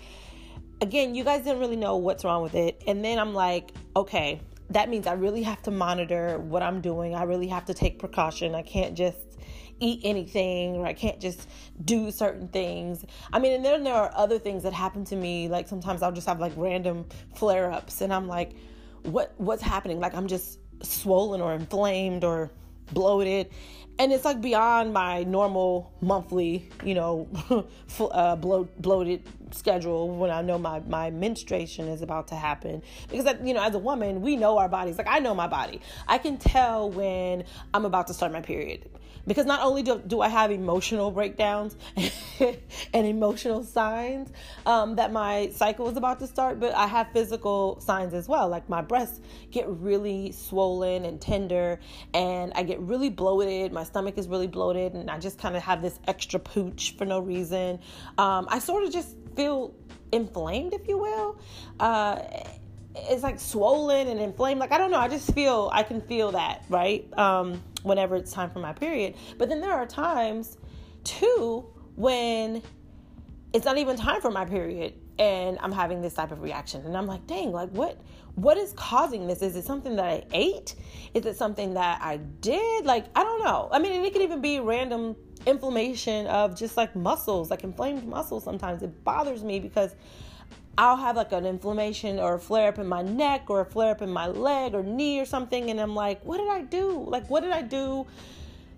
again, 0.82 1.14
you 1.14 1.24
guys 1.24 1.44
didn't 1.44 1.60
really 1.60 1.76
know 1.76 1.96
what's 1.96 2.24
wrong 2.24 2.42
with 2.42 2.54
it. 2.54 2.82
And 2.86 3.04
then 3.04 3.18
I'm 3.18 3.32
like, 3.32 3.70
okay, 3.96 4.42
that 4.70 4.90
means 4.90 5.06
I 5.06 5.12
really 5.14 5.42
have 5.42 5.62
to 5.62 5.70
monitor 5.70 6.38
what 6.38 6.62
I'm 6.62 6.80
doing. 6.80 7.14
I 7.14 7.22
really 7.22 7.46
have 7.46 7.64
to 7.66 7.74
take 7.74 7.98
precaution. 7.98 8.54
I 8.54 8.62
can't 8.62 8.94
just 8.94 9.38
eat 9.80 10.00
anything 10.04 10.76
or 10.76 10.84
I 10.84 10.92
can't 10.92 11.20
just 11.20 11.48
do 11.84 12.10
certain 12.10 12.48
things. 12.48 13.06
I 13.32 13.38
mean, 13.38 13.52
and 13.52 13.64
then 13.64 13.84
there 13.84 13.94
are 13.94 14.12
other 14.14 14.38
things 14.38 14.64
that 14.64 14.72
happen 14.72 15.04
to 15.06 15.16
me. 15.16 15.48
Like 15.48 15.66
sometimes 15.66 16.02
I'll 16.02 16.12
just 16.12 16.26
have 16.26 16.40
like 16.40 16.52
random 16.56 17.06
flare 17.36 17.72
ups 17.72 18.02
and 18.02 18.12
I'm 18.12 18.28
like, 18.28 18.52
what 19.04 19.32
what's 19.38 19.62
happening? 19.62 19.98
Like 19.98 20.14
I'm 20.14 20.26
just 20.26 20.58
swollen 20.82 21.40
or 21.40 21.54
inflamed 21.54 22.24
or 22.24 22.50
bloated. 22.92 23.50
And 23.98 24.12
it's 24.12 24.24
like 24.24 24.40
beyond 24.40 24.92
my 24.92 25.22
normal 25.24 25.92
monthly, 26.00 26.68
you 26.84 26.94
know, 26.94 27.28
uh, 28.00 28.36
blo- 28.36 28.68
bloated 28.78 29.22
schedule 29.54 30.08
when 30.10 30.30
I 30.30 30.42
know 30.42 30.58
my 30.58 30.80
my 30.80 31.10
menstruation 31.10 31.88
is 31.88 32.02
about 32.02 32.28
to 32.28 32.34
happen. 32.34 32.82
Because 33.10 33.34
you 33.44 33.54
know, 33.54 33.62
as 33.62 33.74
a 33.74 33.78
woman, 33.78 34.22
we 34.22 34.36
know 34.36 34.58
our 34.58 34.68
bodies. 34.68 34.98
Like 34.98 35.08
I 35.08 35.18
know 35.18 35.34
my 35.34 35.46
body. 35.48 35.80
I 36.08 36.18
can 36.18 36.38
tell 36.38 36.90
when 36.90 37.44
I'm 37.74 37.84
about 37.84 38.06
to 38.08 38.14
start 38.14 38.32
my 38.32 38.40
period 38.40 38.88
because 39.26 39.46
not 39.46 39.62
only 39.62 39.82
do, 39.82 40.02
do 40.06 40.20
I 40.20 40.28
have 40.28 40.50
emotional 40.50 41.10
breakdowns 41.10 41.76
and 42.40 43.06
emotional 43.06 43.64
signs 43.64 44.30
um, 44.66 44.96
that 44.96 45.12
my 45.12 45.50
cycle 45.54 45.88
is 45.88 45.96
about 45.96 46.18
to 46.20 46.26
start, 46.26 46.58
but 46.58 46.74
I 46.74 46.86
have 46.86 47.08
physical 47.12 47.80
signs 47.80 48.14
as 48.14 48.28
well. 48.28 48.48
Like 48.48 48.68
my 48.68 48.82
breasts 48.82 49.20
get 49.50 49.68
really 49.68 50.32
swollen 50.32 51.04
and 51.04 51.20
tender, 51.20 51.78
and 52.14 52.52
I 52.54 52.62
get 52.62 52.80
really 52.80 53.10
bloated. 53.10 53.72
My 53.72 53.84
stomach 53.84 54.18
is 54.18 54.28
really 54.28 54.48
bloated, 54.48 54.94
and 54.94 55.10
I 55.10 55.18
just 55.18 55.38
kind 55.38 55.56
of 55.56 55.62
have 55.62 55.82
this 55.82 55.98
extra 56.06 56.40
pooch 56.40 56.96
for 56.96 57.04
no 57.04 57.20
reason. 57.20 57.78
Um, 58.18 58.46
I 58.48 58.58
sort 58.58 58.84
of 58.84 58.92
just 58.92 59.16
feel 59.34 59.74
inflamed, 60.12 60.74
if 60.74 60.86
you 60.88 60.98
will. 60.98 61.38
Uh, 61.80 62.20
it's 62.94 63.22
like 63.22 63.40
swollen 63.40 64.08
and 64.08 64.20
inflamed. 64.20 64.60
Like 64.60 64.72
I 64.72 64.78
don't 64.78 64.90
know. 64.90 64.98
I 64.98 65.08
just 65.08 65.32
feel 65.34 65.70
I 65.72 65.82
can 65.82 66.00
feel 66.00 66.32
that 66.32 66.64
right 66.68 67.06
um, 67.18 67.62
whenever 67.82 68.16
it's 68.16 68.32
time 68.32 68.50
for 68.50 68.58
my 68.58 68.72
period. 68.72 69.14
But 69.38 69.48
then 69.48 69.60
there 69.60 69.72
are 69.72 69.86
times 69.86 70.58
too 71.04 71.66
when 71.96 72.62
it's 73.52 73.64
not 73.64 73.78
even 73.78 73.96
time 73.96 74.20
for 74.20 74.30
my 74.30 74.44
period 74.44 74.94
and 75.18 75.58
I'm 75.60 75.72
having 75.72 76.00
this 76.00 76.14
type 76.14 76.32
of 76.32 76.42
reaction. 76.42 76.84
And 76.86 76.96
I'm 76.96 77.06
like, 77.06 77.26
dang, 77.26 77.52
like 77.52 77.70
what 77.70 78.00
what 78.34 78.56
is 78.56 78.72
causing 78.72 79.26
this? 79.26 79.42
Is 79.42 79.56
it 79.56 79.64
something 79.64 79.96
that 79.96 80.04
I 80.06 80.24
ate? 80.32 80.74
Is 81.12 81.26
it 81.26 81.36
something 81.36 81.74
that 81.74 82.00
I 82.02 82.16
did? 82.16 82.84
Like 82.86 83.06
I 83.14 83.22
don't 83.22 83.42
know. 83.44 83.68
I 83.72 83.78
mean, 83.78 84.04
it 84.04 84.12
could 84.12 84.22
even 84.22 84.40
be 84.40 84.60
random 84.60 85.16
inflammation 85.46 86.26
of 86.26 86.56
just 86.56 86.76
like 86.76 86.94
muscles, 86.94 87.50
like 87.50 87.64
inflamed 87.64 88.06
muscles. 88.06 88.44
Sometimes 88.44 88.82
it 88.82 89.04
bothers 89.04 89.42
me 89.42 89.60
because 89.60 89.94
I'll 90.78 90.96
have 90.96 91.16
like 91.16 91.32
an 91.32 91.44
inflammation 91.44 92.18
or 92.18 92.34
a 92.34 92.38
flare 92.38 92.68
up 92.68 92.78
in 92.78 92.86
my 92.86 93.02
neck 93.02 93.44
or 93.48 93.60
a 93.60 93.64
flare 93.64 93.90
up 93.90 94.02
in 94.02 94.10
my 94.10 94.26
leg 94.26 94.74
or 94.74 94.82
knee 94.82 95.20
or 95.20 95.26
something, 95.26 95.70
and 95.70 95.78
I'm 95.80 95.94
like, 95.94 96.24
what 96.24 96.38
did 96.38 96.48
I 96.48 96.62
do? 96.62 97.04
Like, 97.06 97.28
what 97.28 97.42
did 97.42 97.52
I 97.52 97.62
do 97.62 98.06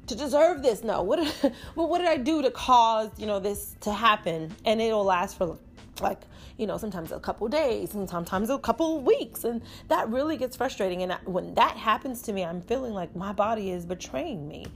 to 0.09 0.14
deserve 0.14 0.62
this? 0.62 0.83
No, 0.83 1.02
what 1.02 1.21
did, 1.21 1.52
well, 1.76 1.88
what 1.88 1.99
did 1.99 2.09
I 2.09 2.16
do 2.16 2.42
to 2.42 2.50
cause 2.50 3.11
you 3.16 3.26
know 3.26 3.38
this 3.38 3.76
to 3.83 3.92
happen? 3.92 4.54
And 4.64 4.80
it'll 4.80 5.04
last 5.04 5.38
for 5.38 5.59
like 6.00 6.23
you 6.56 6.66
know 6.66 6.78
sometimes 6.78 7.12
a 7.12 7.21
couple 7.21 7.47
days 7.47 7.94
and 7.94 8.11
sometimes 8.11 8.50
a 8.50 8.59
couple 8.59 9.00
weeks, 9.00 9.44
and 9.44 9.62
that 9.87 10.09
really 10.09 10.37
gets 10.37 10.56
frustrating. 10.56 11.04
And 11.04 11.16
when 11.26 11.54
that 11.54 11.76
happens 11.76 12.23
to 12.23 12.33
me, 12.33 12.44
I'm 12.44 12.61
feeling 12.61 12.92
like 12.92 13.14
my 13.14 13.33
body 13.33 13.71
is 13.71 13.87
betraying 13.87 14.49
me, 14.49 14.66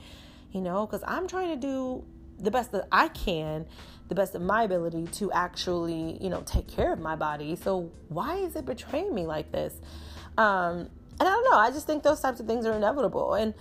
you 0.52 0.60
know, 0.60 0.86
because 0.86 1.02
I'm 1.06 1.28
trying 1.28 1.48
to 1.48 1.56
do 1.56 2.04
the 2.38 2.50
best 2.50 2.72
that 2.72 2.86
I 2.92 3.08
can 3.08 3.66
the 4.08 4.14
best 4.14 4.34
of 4.34 4.42
my 4.42 4.62
ability 4.62 5.06
to 5.06 5.30
actually, 5.32 6.18
you 6.20 6.30
know, 6.30 6.42
take 6.46 6.66
care 6.66 6.92
of 6.92 6.98
my 6.98 7.14
body. 7.14 7.54
So 7.56 7.90
why 8.08 8.36
is 8.36 8.56
it 8.56 8.64
betraying 8.64 9.14
me 9.14 9.26
like 9.26 9.52
this? 9.52 9.74
Um, 10.36 10.88
and 11.20 11.28
I 11.28 11.30
don't 11.30 11.44
know. 11.50 11.58
I 11.58 11.70
just 11.70 11.86
think 11.86 12.02
those 12.02 12.20
types 12.20 12.40
of 12.40 12.46
things 12.46 12.64
are 12.64 12.72
inevitable. 12.72 13.34
And 13.34 13.54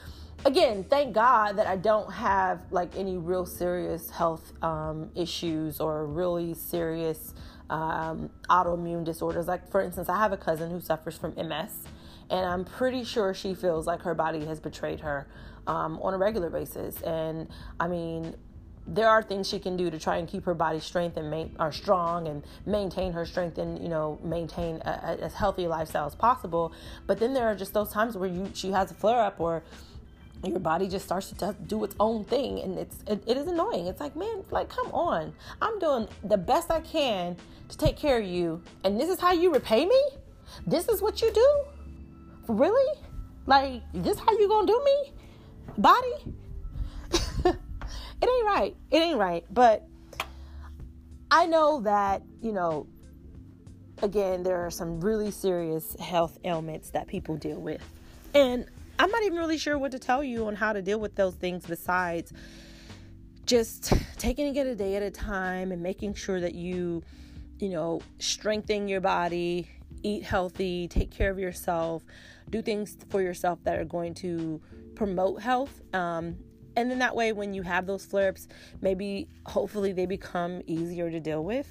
again, 0.46 0.86
thank 0.86 1.13
God 1.13 1.58
that 1.58 1.67
I 1.67 1.75
don't 1.75 2.12
have 2.12 2.62
like 2.72 2.96
any 2.96 3.17
real 3.17 3.46
serious 3.46 4.10
health 4.10 4.53
um, 4.63 5.12
issues 5.15 5.79
or 5.79 6.06
really 6.06 6.53
serious 6.53 7.34
um, 7.70 8.29
autoimmune 8.50 9.03
disorders. 9.03 9.48
Like, 9.48 9.70
for 9.70 9.82
instance, 9.82 10.08
I 10.08 10.17
have 10.17 10.32
a 10.32 10.38
cousin 10.38 10.72
who 10.72 10.79
suffers 10.79 11.17
from 11.17 11.34
MS, 11.36 11.74
and 12.29 12.46
I'm 12.46 12.65
pretty 12.65 13.03
sure 13.03 13.34
she 13.34 13.53
feels 13.53 13.88
like 13.88 14.01
her 14.01 14.13
body 14.13 14.46
has 14.46 14.60
betrayed 14.60 15.00
her 15.01 15.27
um, 15.65 16.00
on 16.01 16.13
a 16.13 16.17
regular 16.17 16.50
basis. 16.50 17.01
And 17.01 17.48
I 17.79 17.88
mean, 17.88 18.36
there 18.86 19.10
are 19.10 19.22
things 19.22 19.50
she 19.50 19.60
can 19.60 19.75
do 19.75 19.89
to 19.91 20.00
try 20.00 20.17
and 20.17 20.27
keep 20.27 20.46
her 20.46 20.53
body 20.53 20.79
strength 20.79 21.17
and 21.17 21.29
main, 21.29 21.55
or 21.60 21.72
strong 21.72 22.27
and 22.27 22.43
maintain 22.65 23.12
her 23.12 23.25
strength 23.25 23.57
and 23.57 23.81
you 23.81 23.89
know 23.89 24.17
maintain 24.24 24.81
a, 24.86 24.89
a, 24.89 25.25
as 25.25 25.34
healthy 25.34 25.65
a 25.65 25.69
lifestyle 25.69 26.07
as 26.07 26.15
possible. 26.15 26.72
But 27.05 27.19
then 27.19 27.34
there 27.34 27.48
are 27.48 27.55
just 27.55 27.74
those 27.74 27.91
times 27.91 28.17
where 28.17 28.29
you 28.29 28.50
she 28.53 28.72
has 28.72 28.91
a 28.91 28.93
flare 28.93 29.19
up 29.19 29.39
or 29.39 29.63
your 30.43 30.60
body 30.60 30.88
just 30.88 31.03
starts 31.03 31.31
to 31.31 31.55
do 31.65 31.84
its 31.84 31.96
own 32.00 32.24
thing. 32.24 32.60
And 32.62 32.77
it's 32.77 32.98
it, 33.07 33.24
it 33.27 33.38
is 33.38 33.48
annoying. 33.48 33.88
It's 33.88 34.00
like 34.00 34.15
man 34.15 34.43
like 34.51 34.69
come 34.69 34.88
on. 34.91 35.34
I'm 35.62 35.79
doing 35.79 36.07
the 36.24 36.38
best 36.38 36.72
i 36.72 36.79
can 36.79 37.36
to 37.67 37.77
take 37.77 37.98
care 37.98 38.19
of 38.19 38.25
you. 38.25 38.62
And 38.86 39.00
this 39.00 39.10
is 39.10 39.19
how 39.19 39.34
you 39.34 39.53
repay 39.53 39.86
me? 39.86 40.01
This 40.65 40.88
is 40.88 41.01
what 41.01 41.22
you 41.22 41.31
do 41.34 41.76
really 42.48 43.00
like 43.46 43.82
this 43.94 44.20
how 44.20 44.32
you 44.32 44.48
gonna 44.48 44.68
do 44.68 44.82
me 44.84 45.13
body 45.77 46.34
it 48.22 48.30
ain't 48.30 48.46
right. 48.46 48.75
It 48.92 48.98
ain't 48.98 49.18
right. 49.18 49.46
But 49.51 49.88
I 51.30 51.46
know 51.46 51.82
that, 51.82 52.24
you 52.42 52.51
know, 52.51 52.88
again, 54.01 54.44
there 54.44 54.66
are 54.66 54.72
some 54.72 55.00
really 55.01 55.32
serious 55.32 55.96
health 56.00 56.38
ailments 56.44 56.92
that 56.92 57.08
people 57.08 57.38
deal 57.38 57.60
with. 57.60 57.82
And 58.34 58.66
I'm 59.00 59.10
not 59.10 59.24
even 59.24 59.38
really 59.38 59.58
sure 59.58 59.77
what 59.77 59.92
to 59.92 60.00
tell 60.00 60.24
you 60.24 60.48
on 60.48 60.56
how 60.56 60.74
to 60.74 60.82
deal 60.82 61.00
with 61.00 61.16
those 61.16 61.36
things 61.36 61.66
besides 61.66 62.34
just 63.46 63.94
taking 64.18 64.56
it 64.56 64.68
a 64.68 64.75
day 64.75 64.96
at 64.96 65.04
a 65.04 65.12
time 65.12 65.72
and 65.72 65.82
making 65.82 66.13
sure 66.13 66.42
that 66.42 66.54
you, 66.54 67.04
you 67.60 67.70
know, 67.70 68.01
strengthen 68.20 68.88
your 68.88 69.00
body, 69.00 69.70
eat 70.04 70.24
healthy, 70.24 70.88
take 70.88 71.12
care 71.12 71.32
of 71.32 71.39
yourself, 71.39 72.04
do 72.50 72.62
things 72.62 72.98
for 73.10 73.22
yourself 73.22 73.60
that 73.63 73.77
are 73.77 73.86
going 73.86 74.13
to 74.16 74.62
promote 74.96 75.42
health 75.42 75.82
um, 75.94 76.38
and 76.75 76.92
then 76.92 77.00
that 77.00 77.16
way 77.16 77.34
when 77.34 77.54
you 77.54 77.63
have 77.63 77.86
those 77.86 78.06
flare-ups 78.06 78.48
maybe 78.82 79.27
hopefully 79.46 79.92
they 79.92 80.06
become 80.06 80.62
easier 80.68 81.10
to 81.10 81.20
deal 81.20 81.44
with 81.44 81.68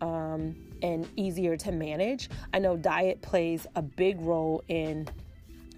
um, 0.00 0.56
and 0.82 1.08
easier 1.16 1.56
to 1.56 1.72
manage. 1.72 2.28
I 2.52 2.58
know 2.58 2.76
diet 2.76 3.20
plays 3.20 3.66
a 3.74 3.82
big 3.82 4.20
role 4.20 4.62
in 4.68 5.08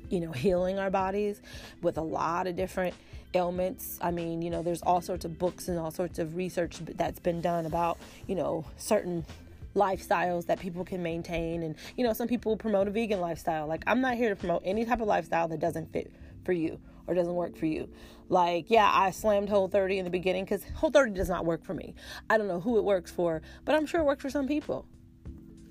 you 0.09 0.21
know 0.21 0.33
healing 0.33 0.79
our 0.79 0.91
bodies 0.91 1.41
with 1.83 1.97
a 1.97 2.03
lot 2.03 2.47
of 2.47 2.57
different 2.57 2.95
ailments. 3.35 3.99
I 4.03 4.11
mean 4.11 4.43
you 4.43 4.51
know 4.51 4.63
there's 4.63 4.83
all 4.83 5.01
sorts 5.01 5.25
of 5.25 5.39
books 5.39 5.69
and 5.69 5.79
all 5.79 5.91
sorts 5.91 6.19
of 6.19 6.37
research 6.37 6.79
that's 6.97 7.21
been 7.21 7.41
done 7.41 7.67
about 7.67 7.99
you 8.27 8.35
know 8.35 8.65
certain 8.77 9.25
lifestyles 9.75 10.47
that 10.47 10.59
people 10.59 10.85
can 10.85 11.03
maintain 11.03 11.63
and 11.63 11.77
you 11.97 12.05
know 12.05 12.13
some 12.13 12.27
people 12.27 12.57
promote 12.57 12.89
a 12.89 12.91
vegan 12.91 13.21
lifestyle 13.21 13.69
like 13.69 13.85
i'm 13.87 14.01
not 14.01 14.17
here 14.17 14.29
to 14.29 14.35
promote 14.35 14.61
any 14.65 14.85
type 14.85 15.01
of 15.01 15.07
lifestyle 15.07 15.47
that 15.47 15.61
doesn't 15.61 15.93
fit 15.93 16.13
for 16.45 16.53
you 16.53 16.81
or 17.11 17.15
doesn't 17.15 17.35
work 17.35 17.57
for 17.57 17.67
you. 17.67 17.89
Like, 18.29 18.71
yeah, 18.71 18.91
I 18.93 19.11
slammed 19.11 19.49
Whole 19.49 19.69
30 19.69 19.99
in 19.99 20.05
the 20.05 20.11
beginning 20.11 20.45
because 20.45 20.63
Whole 20.77 20.91
30 20.91 21.13
does 21.13 21.29
not 21.29 21.45
work 21.45 21.65
for 21.65 21.75
me. 21.75 21.95
I 22.31 22.39
don't 22.39 22.47
know 22.47 22.61
who 22.61 22.79
it 22.79 22.85
works 22.85 23.11
for, 23.11 23.43
but 23.65 23.75
I'm 23.75 23.85
sure 23.85 24.01
it 24.01 24.05
works 24.05 24.23
for 24.23 24.31
some 24.31 24.47
people. 24.47 24.87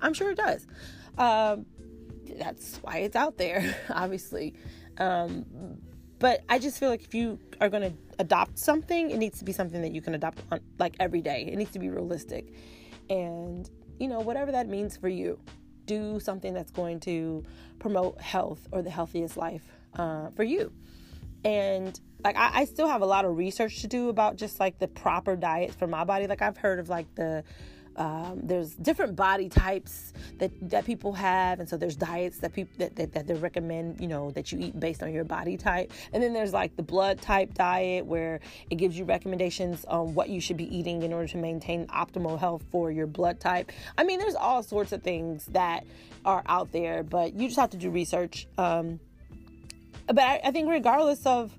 I'm 0.02 0.14
sure 0.14 0.32
it 0.32 0.38
does. 0.38 0.68
Um, 1.18 1.66
that's 2.38 2.78
why 2.82 2.98
it's 2.98 3.16
out 3.16 3.38
there, 3.38 3.76
obviously. 3.90 4.54
Um, 4.98 5.46
but 6.20 6.44
I 6.50 6.60
just 6.60 6.78
feel 6.78 6.90
like 6.90 7.04
if 7.04 7.14
you 7.14 7.40
are 7.62 7.70
going 7.70 7.84
to 7.84 7.98
adopt 8.20 8.60
something, 8.60 9.10
it 9.10 9.18
needs 9.18 9.40
to 9.40 9.46
be 9.46 9.54
something 9.54 9.82
that 9.82 9.94
you 9.94 10.02
can 10.02 10.16
adopt 10.16 10.40
on 10.52 10.60
like 10.78 10.96
every 11.00 11.22
day. 11.22 11.48
It 11.50 11.56
needs 11.56 11.72
to 11.72 11.80
be 11.80 11.90
realistic. 11.90 12.54
And, 13.10 13.70
you 14.00 14.08
know, 14.08 14.20
whatever 14.20 14.52
that 14.52 14.68
means 14.68 14.98
for 14.98 15.10
you, 15.10 15.40
do 15.86 16.20
something 16.20 16.54
that's 16.54 16.72
going 16.72 17.00
to 17.02 17.44
promote 17.80 18.20
health 18.22 18.68
or 18.72 18.82
the 18.82 18.90
healthiest 18.90 19.38
life 19.38 19.66
uh, 19.98 20.30
for 20.30 20.44
you. 20.44 20.72
And 21.44 22.00
like 22.24 22.36
I, 22.38 22.62
I, 22.62 22.66
still 22.66 22.88
have 22.88 23.02
a 23.02 23.06
lot 23.06 23.24
of 23.24 23.38
research 23.38 23.82
to 23.82 23.88
do 23.88 24.10
about 24.10 24.36
just 24.36 24.60
like 24.60 24.78
the 24.78 24.88
proper 24.88 25.36
diet 25.36 25.74
for 25.74 25.88
my 25.88 26.04
body. 26.04 26.28
Like 26.28 26.42
i've 26.42 26.58
heard 26.58 26.80
of 26.80 26.90
like 26.90 27.08
the 27.16 27.44
um, 27.96 28.40
there's 28.44 28.76
different 28.76 29.16
body 29.16 29.50
types 29.50 30.14
that, 30.38 30.52
that 30.70 30.86
people 30.86 31.14
have 31.14 31.60
and 31.60 31.68
so 31.68 31.78
there's 31.78 31.96
diets 31.96 32.38
that 32.40 32.54
people 32.54 32.74
that, 32.78 32.96
that, 32.96 33.14
that 33.14 33.28
they 33.28 33.34
recommend 33.34 34.00
you 34.00 34.08
know 34.08 34.32
that 34.32 34.52
you 34.52 34.60
eat 34.60 34.80
based 34.80 35.04
on 35.04 35.14
your 35.14 35.24
body 35.24 35.58
type. 35.58 35.92
And 36.14 36.24
then 36.24 36.34
there's 36.34 36.54
like 36.54 36.76
the 36.76 36.84
blood 36.84 37.22
type 37.22 37.54
diet 37.54 38.06
where 38.06 38.40
it 38.70 38.76
gives 38.76 38.98
you 38.98 39.06
recommendations 39.06 39.86
on 39.86 40.14
what 40.14 40.30
you 40.30 40.40
should 40.40 40.58
be 40.58 40.76
eating 40.76 41.04
in 41.04 41.14
order 41.14 41.28
to 41.28 41.38
maintain 41.38 41.88
optimal 41.88 42.40
health 42.40 42.64
for 42.72 42.92
your 42.92 43.08
blood 43.08 43.40
type. 43.40 43.72
I 43.98 44.04
mean 44.04 44.20
there's 44.20 44.36
all 44.36 44.64
sorts 44.64 44.92
of 44.92 45.04
things 45.04 45.46
that 45.48 45.86
are 46.26 46.44
out 46.48 46.72
there 46.72 47.04
but 47.04 47.34
you 47.34 47.48
just 47.48 47.60
have 47.60 47.72
to 47.72 47.78
do 47.78 47.90
research. 47.90 48.48
Um, 48.58 49.00
but 50.08 50.20
I, 50.20 50.42
I 50.46 50.52
think 50.52 50.70
regardless 50.70 51.26
of 51.26 51.52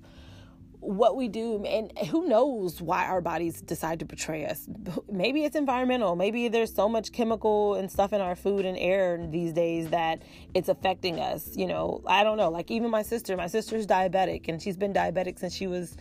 what 0.81 1.15
we 1.15 1.27
do 1.27 1.63
and 1.63 1.95
who 2.09 2.27
knows 2.27 2.81
why 2.81 3.05
our 3.05 3.21
bodies 3.21 3.61
decide 3.61 3.99
to 3.99 4.05
betray 4.05 4.45
us. 4.47 4.67
Maybe 5.11 5.43
it's 5.43 5.55
environmental. 5.55 6.15
Maybe 6.15 6.47
there's 6.47 6.73
so 6.73 6.89
much 6.89 7.11
chemical 7.11 7.75
and 7.75 7.89
stuff 7.89 8.13
in 8.13 8.19
our 8.19 8.35
food 8.35 8.65
and 8.65 8.75
air 8.77 9.23
these 9.29 9.53
days 9.53 9.89
that 9.89 10.23
it's 10.55 10.69
affecting 10.69 11.19
us 11.19 11.55
you 11.55 11.67
know? 11.67 12.01
I 12.07 12.23
don't 12.23 12.37
know. 12.37 12.49
Like 12.49 12.71
even 12.71 12.89
my 12.89 13.03
sister 13.03 13.37
my 13.37 13.47
sister's 13.47 13.85
diabetic 13.85 14.47
and 14.49 14.59
she's 14.61 14.75
been 14.75 14.91
diabetic 14.91 15.37
since 15.37 15.53
she 15.53 15.67
was 15.67 15.95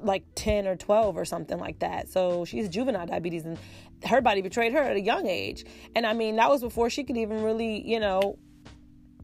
like 0.00 0.24
10 0.34 0.66
or 0.66 0.76
12 0.76 1.16
or 1.16 1.26
something 1.26 1.58
like 1.58 1.78
that. 1.80 2.08
So 2.08 2.46
she's 2.46 2.70
juvenile 2.70 3.06
diabetes 3.06 3.44
and 3.44 3.58
her 4.06 4.22
body 4.22 4.40
betrayed 4.40 4.72
her 4.72 4.80
at 4.80 4.96
a 4.96 5.00
young 5.00 5.26
age. 5.26 5.66
And 5.94 6.06
i 6.06 6.14
mean 6.14 6.36
that 6.36 6.48
was 6.48 6.62
before 6.62 6.88
she 6.88 7.04
could 7.04 7.18
even 7.18 7.42
really 7.42 7.86
you 7.86 8.00
know 8.00 8.38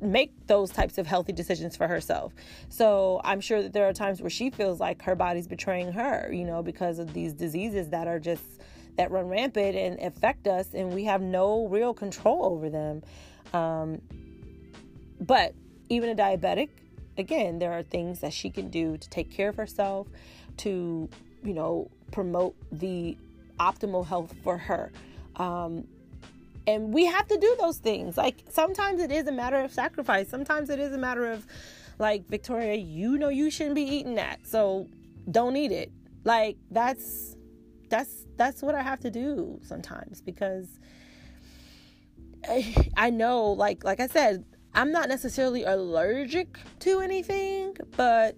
make 0.01 0.33
those 0.47 0.71
types 0.71 0.99
of 0.99 1.07
healthy 1.07 1.33
decisions 1.33 1.77
for 1.77 1.89
herself. 1.89 2.33
So 2.69 3.21
I'm 3.25 3.41
sure 3.41 3.63
that 3.63 3.73
there 3.73 3.89
are 3.89 3.93
times 3.93 4.21
where 4.21 4.31
she 4.31 4.51
feels 4.51 4.81
like 4.81 5.03
her 5.03 5.15
body's 5.15 5.49
betraying 5.49 5.93
her, 5.93 6.31
you 6.33 6.45
know, 6.45 6.63
because 6.63 6.99
of 6.99 7.13
these 7.13 7.33
diseases 7.33 7.91
that 7.91 8.07
are 8.07 8.19
just 8.19 8.45
that 8.97 9.11
run 9.13 9.29
rampant 9.29 9.77
and 9.77 9.99
affect 10.01 10.49
us, 10.49 10.75
and 10.75 10.93
we 10.93 11.05
have 11.05 11.23
no 11.23 11.67
real 11.69 11.95
control 11.95 12.45
over 12.45 12.69
them. 12.69 13.03
Um, 13.53 14.03
but 15.21 15.55
even 15.89 16.11
a 16.11 16.15
diabetic, 16.15 16.69
again, 17.17 17.59
there 17.61 17.73
are 17.73 17.85
things 17.85 18.21
that 18.21 18.33
she 18.33 18.51
can 18.51 18.71
do 18.71 18.97
to 18.97 19.09
take 19.09 19.31
care 19.31 19.49
of 19.49 19.57
herself, 19.57 20.09
to 20.59 21.09
you 21.45 21.55
know 21.55 21.91
promote 22.11 22.57
the 22.73 23.17
optimal 23.61 24.05
health 24.05 24.35
for 24.43 24.59
her. 24.59 24.93
Um, 25.37 25.87
and 26.69 26.93
we 26.93 27.07
have 27.07 27.27
to 27.27 27.39
do 27.39 27.57
those 27.59 27.79
things. 27.79 28.19
Like 28.19 28.45
sometimes 28.51 29.01
it 29.01 29.11
is 29.11 29.27
a 29.27 29.33
matter 29.33 29.57
of 29.57 29.73
sacrifice. 29.73 30.29
Sometimes 30.29 30.69
it 30.69 30.79
is 30.79 30.93
a 30.93 30.99
matter 30.99 31.33
of 31.33 31.47
like 31.99 32.29
Victoria, 32.29 32.75
you 32.75 33.17
know 33.17 33.31
you 33.31 33.51
shouldn't 33.51 33.75
be 33.75 33.83
eating 33.83 34.17
that. 34.17 34.47
So 34.47 34.87
don't 35.31 35.57
eat 35.57 35.73
it. 35.73 35.91
Like 36.25 36.59
that's 36.71 37.37
that's 37.89 38.27
that's 38.37 38.63
what 38.63 38.75
I 38.75 38.83
have 38.83 39.01
to 39.01 39.11
do 39.11 39.59
sometimes 39.63 40.21
because 40.21 40.79
I, 42.47 42.91
I 42.99 43.09
know 43.09 43.53
like 43.53 43.83
like 43.83 43.99
I 43.99 44.07
said, 44.07 44.45
I'm 44.75 44.93
not 44.93 45.09
necessarily 45.09 45.65
allergic 45.65 46.59
to 46.81 47.01
anything, 47.01 47.79
but 47.97 48.37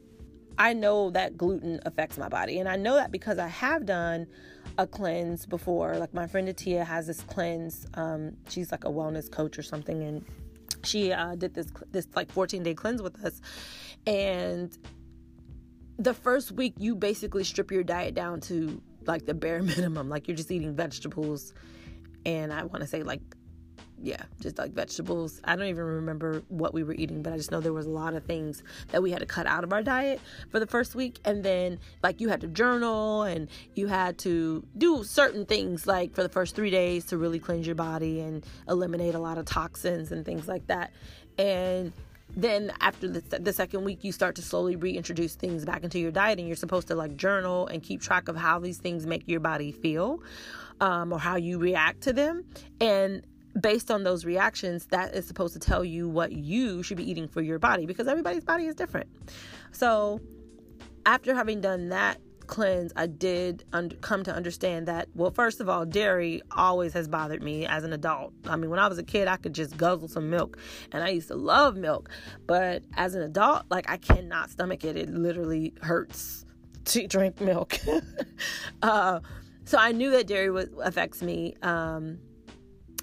I 0.56 0.72
know 0.72 1.10
that 1.10 1.36
gluten 1.36 1.80
affects 1.84 2.16
my 2.16 2.28
body 2.28 2.60
and 2.60 2.68
I 2.68 2.76
know 2.76 2.94
that 2.94 3.10
because 3.10 3.38
I 3.38 3.48
have 3.48 3.86
done 3.86 4.28
a 4.80 4.86
cleanse 4.86 5.44
before. 5.44 5.98
Like 5.98 6.14
my 6.14 6.26
friend 6.26 6.48
Atia 6.48 6.84
has 6.86 7.06
this 7.06 7.20
cleanse. 7.20 7.86
Um, 7.94 8.36
she's 8.48 8.72
like 8.72 8.84
a 8.84 8.88
wellness 8.88 9.30
coach 9.30 9.58
or 9.58 9.62
something, 9.62 10.02
and 10.02 10.24
she 10.82 11.12
uh, 11.12 11.34
did 11.34 11.54
this 11.54 11.70
this 11.92 12.08
like 12.16 12.32
14 12.32 12.62
day 12.62 12.74
cleanse 12.74 13.02
with 13.02 13.22
us. 13.24 13.40
And 14.06 14.76
the 15.98 16.14
first 16.14 16.52
week, 16.52 16.74
you 16.78 16.94
basically 16.94 17.44
strip 17.44 17.70
your 17.70 17.84
diet 17.84 18.14
down 18.14 18.40
to 18.42 18.80
like 19.06 19.26
the 19.26 19.34
bare 19.34 19.62
minimum. 19.74 20.08
Like 20.08 20.26
you're 20.26 20.36
just 20.36 20.50
eating 20.50 20.74
vegetables, 20.74 21.52
and 22.24 22.50
I 22.50 22.64
want 22.64 22.80
to 22.80 22.86
say 22.86 23.02
like 23.02 23.20
yeah, 24.02 24.22
just 24.40 24.58
like 24.58 24.72
vegetables. 24.72 25.40
I 25.44 25.56
don't 25.56 25.66
even 25.66 25.84
remember 25.84 26.42
what 26.48 26.72
we 26.72 26.82
were 26.82 26.94
eating, 26.94 27.22
but 27.22 27.32
I 27.32 27.36
just 27.36 27.50
know 27.50 27.60
there 27.60 27.72
was 27.72 27.86
a 27.86 27.90
lot 27.90 28.14
of 28.14 28.24
things 28.24 28.62
that 28.88 29.02
we 29.02 29.10
had 29.10 29.20
to 29.20 29.26
cut 29.26 29.46
out 29.46 29.64
of 29.64 29.72
our 29.72 29.82
diet 29.82 30.20
for 30.50 30.58
the 30.58 30.66
first 30.66 30.94
week. 30.94 31.18
And 31.24 31.44
then, 31.44 31.78
like, 32.02 32.20
you 32.20 32.28
had 32.28 32.40
to 32.40 32.46
journal 32.46 33.22
and 33.22 33.48
you 33.74 33.88
had 33.88 34.18
to 34.18 34.64
do 34.78 35.04
certain 35.04 35.44
things, 35.44 35.86
like 35.86 36.14
for 36.14 36.22
the 36.22 36.28
first 36.28 36.56
three 36.56 36.70
days 36.70 37.04
to 37.06 37.18
really 37.18 37.38
cleanse 37.38 37.66
your 37.66 37.76
body 37.76 38.20
and 38.20 38.44
eliminate 38.68 39.14
a 39.14 39.18
lot 39.18 39.38
of 39.38 39.44
toxins 39.44 40.12
and 40.12 40.24
things 40.24 40.48
like 40.48 40.66
that. 40.68 40.92
And 41.38 41.92
then 42.36 42.72
after 42.80 43.08
the, 43.08 43.38
the 43.38 43.52
second 43.52 43.84
week 43.84 44.04
you 44.04 44.12
start 44.12 44.36
to 44.36 44.42
slowly 44.42 44.76
reintroduce 44.76 45.34
things 45.34 45.64
back 45.64 45.82
into 45.82 45.98
your 45.98 46.12
diet 46.12 46.38
and 46.38 46.46
you're 46.46 46.56
supposed 46.56 46.88
to 46.88 46.94
like 46.94 47.16
journal 47.16 47.66
and 47.66 47.82
keep 47.82 48.00
track 48.00 48.28
of 48.28 48.36
how 48.36 48.58
these 48.58 48.78
things 48.78 49.06
make 49.06 49.24
your 49.26 49.40
body 49.40 49.72
feel 49.72 50.22
um, 50.80 51.12
or 51.12 51.18
how 51.18 51.36
you 51.36 51.58
react 51.58 52.02
to 52.02 52.12
them 52.12 52.44
and 52.80 53.22
based 53.58 53.90
on 53.90 54.04
those 54.04 54.24
reactions, 54.24 54.86
that 54.86 55.14
is 55.14 55.26
supposed 55.26 55.54
to 55.54 55.60
tell 55.60 55.84
you 55.84 56.08
what 56.08 56.32
you 56.32 56.82
should 56.82 56.96
be 56.96 57.08
eating 57.10 57.28
for 57.28 57.40
your 57.40 57.58
body 57.58 57.86
because 57.86 58.06
everybody's 58.06 58.44
body 58.44 58.66
is 58.66 58.74
different. 58.74 59.08
So, 59.72 60.20
after 61.06 61.34
having 61.34 61.60
done 61.60 61.88
that 61.88 62.20
cleanse, 62.46 62.92
I 62.96 63.06
did 63.06 63.64
un- 63.72 63.96
come 64.02 64.22
to 64.24 64.34
understand 64.34 64.86
that, 64.88 65.08
well, 65.14 65.30
first 65.30 65.60
of 65.60 65.68
all, 65.68 65.86
dairy 65.86 66.42
always 66.50 66.92
has 66.92 67.08
bothered 67.08 67.42
me 67.42 67.64
as 67.64 67.84
an 67.84 67.92
adult. 67.92 68.34
I 68.44 68.56
mean, 68.56 68.70
when 68.70 68.78
I 68.78 68.88
was 68.88 68.98
a 68.98 69.02
kid, 69.02 69.28
I 69.28 69.36
could 69.36 69.54
just 69.54 69.76
guzzle 69.76 70.08
some 70.08 70.28
milk 70.28 70.58
and 70.92 71.02
I 71.02 71.08
used 71.08 71.28
to 71.28 71.36
love 71.36 71.76
milk. 71.76 72.10
But 72.46 72.82
as 72.96 73.14
an 73.14 73.22
adult, 73.22 73.64
like, 73.70 73.88
I 73.88 73.96
cannot 73.96 74.50
stomach 74.50 74.84
it. 74.84 74.96
It 74.96 75.08
literally 75.08 75.72
hurts 75.80 76.44
to 76.86 77.06
drink 77.06 77.40
milk. 77.40 77.78
uh, 78.82 79.20
so 79.64 79.78
I 79.78 79.92
knew 79.92 80.10
that 80.10 80.26
dairy 80.26 80.50
was, 80.50 80.68
affects 80.82 81.22
me. 81.22 81.54
Um, 81.62 82.18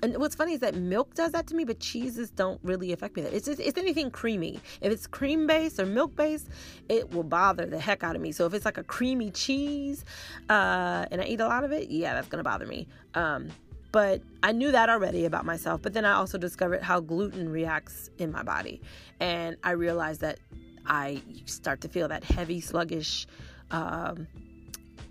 and 0.04 0.18
what's 0.18 0.36
funny 0.36 0.54
is 0.54 0.60
that 0.60 0.76
milk 0.76 1.14
does 1.16 1.32
that 1.32 1.48
to 1.48 1.56
me, 1.56 1.64
but 1.64 1.80
cheeses 1.80 2.30
don't 2.30 2.60
really 2.64 2.92
affect 2.92 3.16
me. 3.16 3.24
That 3.24 3.34
it's 3.34 3.46
just, 3.46 3.60
it's 3.60 3.78
anything 3.78 4.12
creamy. 4.12 4.60
If 4.82 4.92
it's 4.92 5.08
cream 5.08 5.48
based 5.48 5.80
or 5.80 5.86
milk 5.86 6.16
based, 6.16 6.50
it 6.88 7.12
will 7.14 7.24
bother 7.24 7.66
the 7.66 7.80
heck 7.80 8.04
out 8.04 8.16
of 8.16 8.22
me. 8.22 8.32
So 8.32 8.46
if 8.46 8.54
it's 8.54 8.66
like 8.66 8.78
a 8.78 8.84
creamy 8.84 9.32
cheese, 9.32 10.06
uh, 10.50 11.06
and 11.12 11.22
I 11.22 11.26
eat 11.26 11.40
a 11.40 11.48
lot 11.48 11.64
of 11.64 11.72
it, 11.72 11.90
yeah, 11.90 12.14
that's 12.14 12.28
gonna 12.28 12.44
bother 12.44 12.66
me. 12.66 12.88
Um, 13.16 13.50
but 13.92 14.22
I 14.44 14.52
knew 14.52 14.72
that 14.72 14.90
already 14.90 15.26
about 15.26 15.46
myself. 15.46 15.82
But 15.82 15.94
then 15.94 16.06
I 16.06 16.14
also 16.14 16.38
discovered 16.38 16.82
how 16.84 17.00
gluten 17.00 17.50
reacts 17.50 18.10
in 18.18 18.32
my 18.32 18.44
body, 18.44 18.82
and 19.20 19.58
I 19.64 19.72
realized 19.72 20.22
that 20.22 20.40
I 20.86 21.22
start 21.46 21.82
to 21.82 21.90
feel 21.90 22.08
that 22.10 22.24
heavy, 22.24 22.62
sluggish, 22.62 23.28
um, 23.72 24.28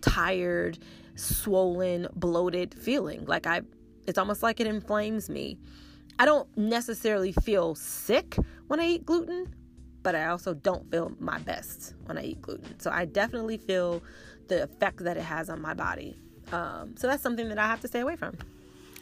tired, 0.01 0.79
swollen, 1.17 2.07
bloated 2.15 2.75
feeling. 2.75 3.25
Like 3.27 3.47
I 3.47 3.63
it's 4.07 4.19
almost 4.19 4.43
like 4.43 4.61
it 4.61 4.67
inflames 4.67 5.29
me. 5.29 5.59
I 6.19 6.25
don't 6.25 6.49
necessarily 6.57 7.33
feel 7.33 7.75
sick 7.75 8.37
when 8.69 8.81
I 8.81 8.87
eat 8.87 9.07
gluten, 9.07 9.55
but 10.03 10.15
I 10.15 10.27
also 10.27 10.55
don't 10.55 10.91
feel 10.91 11.13
my 11.19 11.39
best 11.39 11.95
when 12.05 12.17
I 12.17 12.23
eat 12.23 12.43
gluten. 12.43 12.79
So 12.81 12.91
I 12.91 13.05
definitely 13.05 13.59
feel 13.59 14.03
the 14.49 14.63
effect 14.63 15.05
that 15.05 15.17
it 15.17 15.25
has 15.25 15.51
on 15.51 15.61
my 15.61 15.75
body. 15.75 16.17
Um, 16.53 16.95
so 16.97 17.07
that's 17.07 17.23
something 17.23 17.49
that 17.49 17.59
I 17.59 17.67
have 17.67 17.81
to 17.81 17.89
stay 17.89 18.01
away 18.01 18.17
from. 18.17 18.37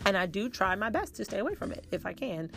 And 0.06 0.16
I 0.16 0.26
do 0.26 0.48
try 0.48 0.74
my 0.74 0.90
best 0.90 1.14
to 1.16 1.24
stay 1.24 1.38
away 1.38 1.54
from 1.54 1.72
it 1.72 1.86
if 1.90 2.06
I 2.06 2.12
can. 2.12 2.50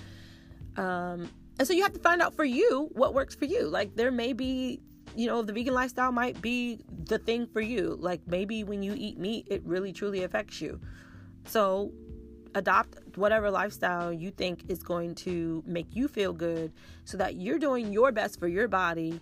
Um, 0.76 1.30
and 1.60 1.68
so 1.68 1.74
you 1.74 1.84
have 1.84 1.94
to 1.94 2.00
find 2.00 2.22
out 2.22 2.36
for 2.36 2.46
you 2.46 2.90
what 2.94 3.14
works 3.14 3.36
for 3.36 3.46
you. 3.46 3.68
Like 3.68 3.96
there 3.96 4.12
may 4.12 4.34
be, 4.34 4.80
you 5.16 5.28
know, 5.28 5.42
the 5.42 5.54
vegan 5.54 5.74
lifestyle 5.74 6.12
might 6.12 6.42
be 6.42 6.80
the 7.06 7.18
thing 7.18 7.48
for 7.48 7.62
you. 7.62 7.98
Like 8.00 8.22
maybe 8.28 8.64
when 8.64 8.84
you 8.84 8.94
eat 8.96 9.18
meat, 9.18 9.48
it 9.50 9.62
really 9.66 9.92
truly 9.92 10.24
affects 10.24 10.62
you. 10.62 10.80
So 11.46 11.92
adopt 12.56 13.18
whatever 13.18 13.50
lifestyle 13.52 14.12
you 14.12 14.32
think 14.32 14.64
is 14.68 14.84
going 14.84 15.16
to 15.16 15.64
make 15.66 15.88
you 15.96 16.08
feel 16.08 16.34
good 16.34 16.72
so 17.06 17.18
that 17.18 17.36
you're 17.36 17.60
doing 17.60 17.92
your 17.92 18.12
best 18.12 18.40
for 18.40 18.48
your 18.48 18.68
body. 18.68 19.20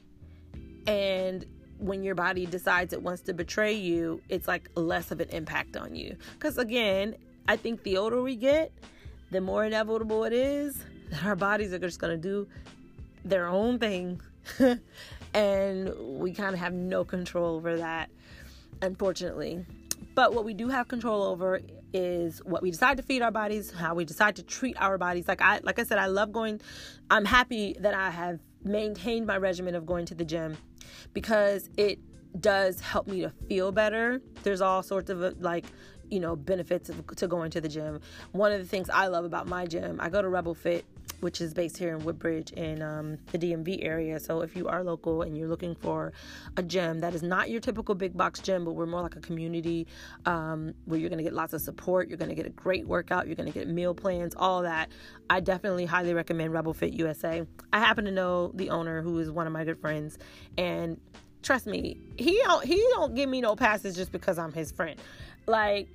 And 0.88 1.46
when 1.78 2.04
your 2.04 2.16
body 2.16 2.46
decides 2.46 2.94
it 2.94 3.02
wants 3.02 3.22
to 3.22 3.34
betray 3.34 3.74
you 3.74 4.22
it's 4.30 4.48
like 4.48 4.70
less 4.76 5.12
of 5.12 5.20
an 5.20 5.30
impact 5.30 5.76
on 5.76 5.94
you. 5.94 6.16
Because 6.34 6.58
again 6.58 7.16
i 7.50 7.58
think 7.58 7.84
the 7.84 7.98
older 7.98 8.22
we 8.22 8.36
get 8.36 8.72
the 9.32 9.42
more 9.42 9.66
inevitable 9.66 10.24
it 10.24 10.32
is 10.32 10.84
that 11.10 11.26
our 11.26 11.36
bodies 11.36 11.74
are 11.74 11.80
just 11.80 12.00
going 12.00 12.12
to 12.12 12.22
do 12.22 12.48
their 13.24 13.48
own 13.48 13.80
thing. 13.80 14.22
And 15.34 15.94
we 16.18 16.32
kind 16.32 16.54
of 16.54 16.62
have 16.62 16.72
no 16.72 17.04
control 17.04 17.58
over 17.58 17.76
that 17.78 18.10
unfortunately. 18.82 19.66
But 20.16 20.34
what 20.34 20.46
we 20.46 20.54
do 20.54 20.70
have 20.70 20.88
control 20.88 21.24
over 21.24 21.60
is 21.94 22.40
what 22.44 22.62
we 22.62 22.72
decide 22.72 22.98
to 22.98 23.04
feed 23.04 23.22
our 23.22 23.32
bodies, 23.32 23.72
how 23.72 23.96
we 23.96 24.06
decide 24.06 24.36
to 24.38 24.44
treat 24.44 24.76
our 24.80 24.98
bodies. 24.98 25.28
Like 25.28 25.42
I 25.42 25.60
like 25.64 25.80
I 25.80 25.84
said, 25.84 25.98
I 25.98 26.08
love 26.08 26.32
going 26.32 26.62
I'm 27.10 27.26
happy 27.26 27.76
that 27.80 27.94
I 27.94 28.10
have 28.10 28.40
maintained 28.64 29.28
my 29.28 29.38
regimen 29.38 29.76
of 29.76 29.86
going 29.86 30.06
to 30.08 30.16
the 30.16 30.26
gym 30.26 30.58
because 31.14 31.70
it 31.78 32.00
does 32.40 32.80
help 32.80 33.08
me 33.08 33.22
to 33.22 33.30
feel 33.48 33.72
better. 33.72 34.22
There's 34.44 34.62
all 34.62 34.84
sorts 34.84 35.10
of 35.10 35.22
uh, 35.22 35.32
like 35.40 35.66
you 36.10 36.20
know 36.20 36.36
benefits 36.36 36.90
of, 36.90 37.08
to 37.16 37.28
going 37.28 37.52
to 37.52 37.62
the 37.62 37.70
gym. 37.70 38.02
One 38.32 38.52
of 38.52 38.60
the 38.60 38.68
things 38.68 38.90
I 38.90 39.08
love 39.08 39.26
about 39.26 39.48
my 39.48 39.66
gym, 39.66 40.00
I 40.00 40.10
go 40.10 40.22
to 40.22 40.30
Rebel 40.30 40.54
Fit 40.54 40.86
which 41.22 41.42
is 41.42 41.54
based 41.54 41.78
here 41.78 41.96
in 41.96 42.04
Woodbridge 42.04 42.52
in 42.52 42.82
um, 42.82 43.18
the 43.32 43.38
DMV 43.38 43.84
area. 43.84 44.20
So 44.20 44.42
if 44.42 44.56
you 44.56 44.68
are 44.68 44.84
local 44.84 45.22
and 45.22 45.38
you're 45.38 45.48
looking 45.48 45.76
for 45.76 46.14
a 46.58 46.64
gym 46.64 47.00
that 47.02 47.16
is 47.16 47.24
not 47.24 47.50
your 47.50 47.62
typical 47.62 47.96
big 47.96 48.16
box 48.16 48.40
gym, 48.40 48.66
but 48.66 48.74
we're 48.74 48.86
more 48.86 49.02
like 49.02 49.16
a 49.16 49.22
community 49.22 49.88
um, 50.26 50.74
where 50.86 51.00
you're 51.00 51.10
going 51.10 51.18
to 51.18 51.24
get 51.24 51.34
lots 51.34 51.54
of 51.54 51.62
support, 51.62 52.08
you're 52.08 52.18
going 52.18 52.30
to 52.30 52.36
get 52.36 52.46
a 52.46 52.50
great 52.50 52.88
workout, 52.88 53.28
you're 53.28 53.36
going 53.36 53.52
to 53.52 53.58
get 53.58 53.68
meal 53.68 53.94
plans, 53.94 54.34
all 54.36 54.62
that. 54.64 54.90
I 55.30 55.40
definitely 55.40 55.86
highly 55.86 56.14
recommend 56.14 56.54
Rebel 56.54 56.74
Fit 56.74 56.94
USA. 56.94 57.46
I 57.74 57.80
happen 57.80 58.06
to 58.06 58.12
know 58.12 58.52
the 58.54 58.70
owner 58.70 59.02
who 59.02 59.20
is 59.20 59.32
one 59.32 59.48
of 59.48 59.54
my 59.54 59.64
good 59.64 59.80
friends, 59.80 60.18
and 60.58 61.00
trust 61.42 61.68
me, 61.68 61.98
he 62.18 62.40
don't 62.44 62.66
he 62.66 62.78
don't 62.92 63.16
give 63.16 63.30
me 63.30 63.42
no 63.42 63.56
passes 63.56 63.96
just 63.96 64.12
because 64.12 64.38
I'm 64.38 64.52
his 64.52 64.72
friend. 64.72 65.00
Like 65.48 65.88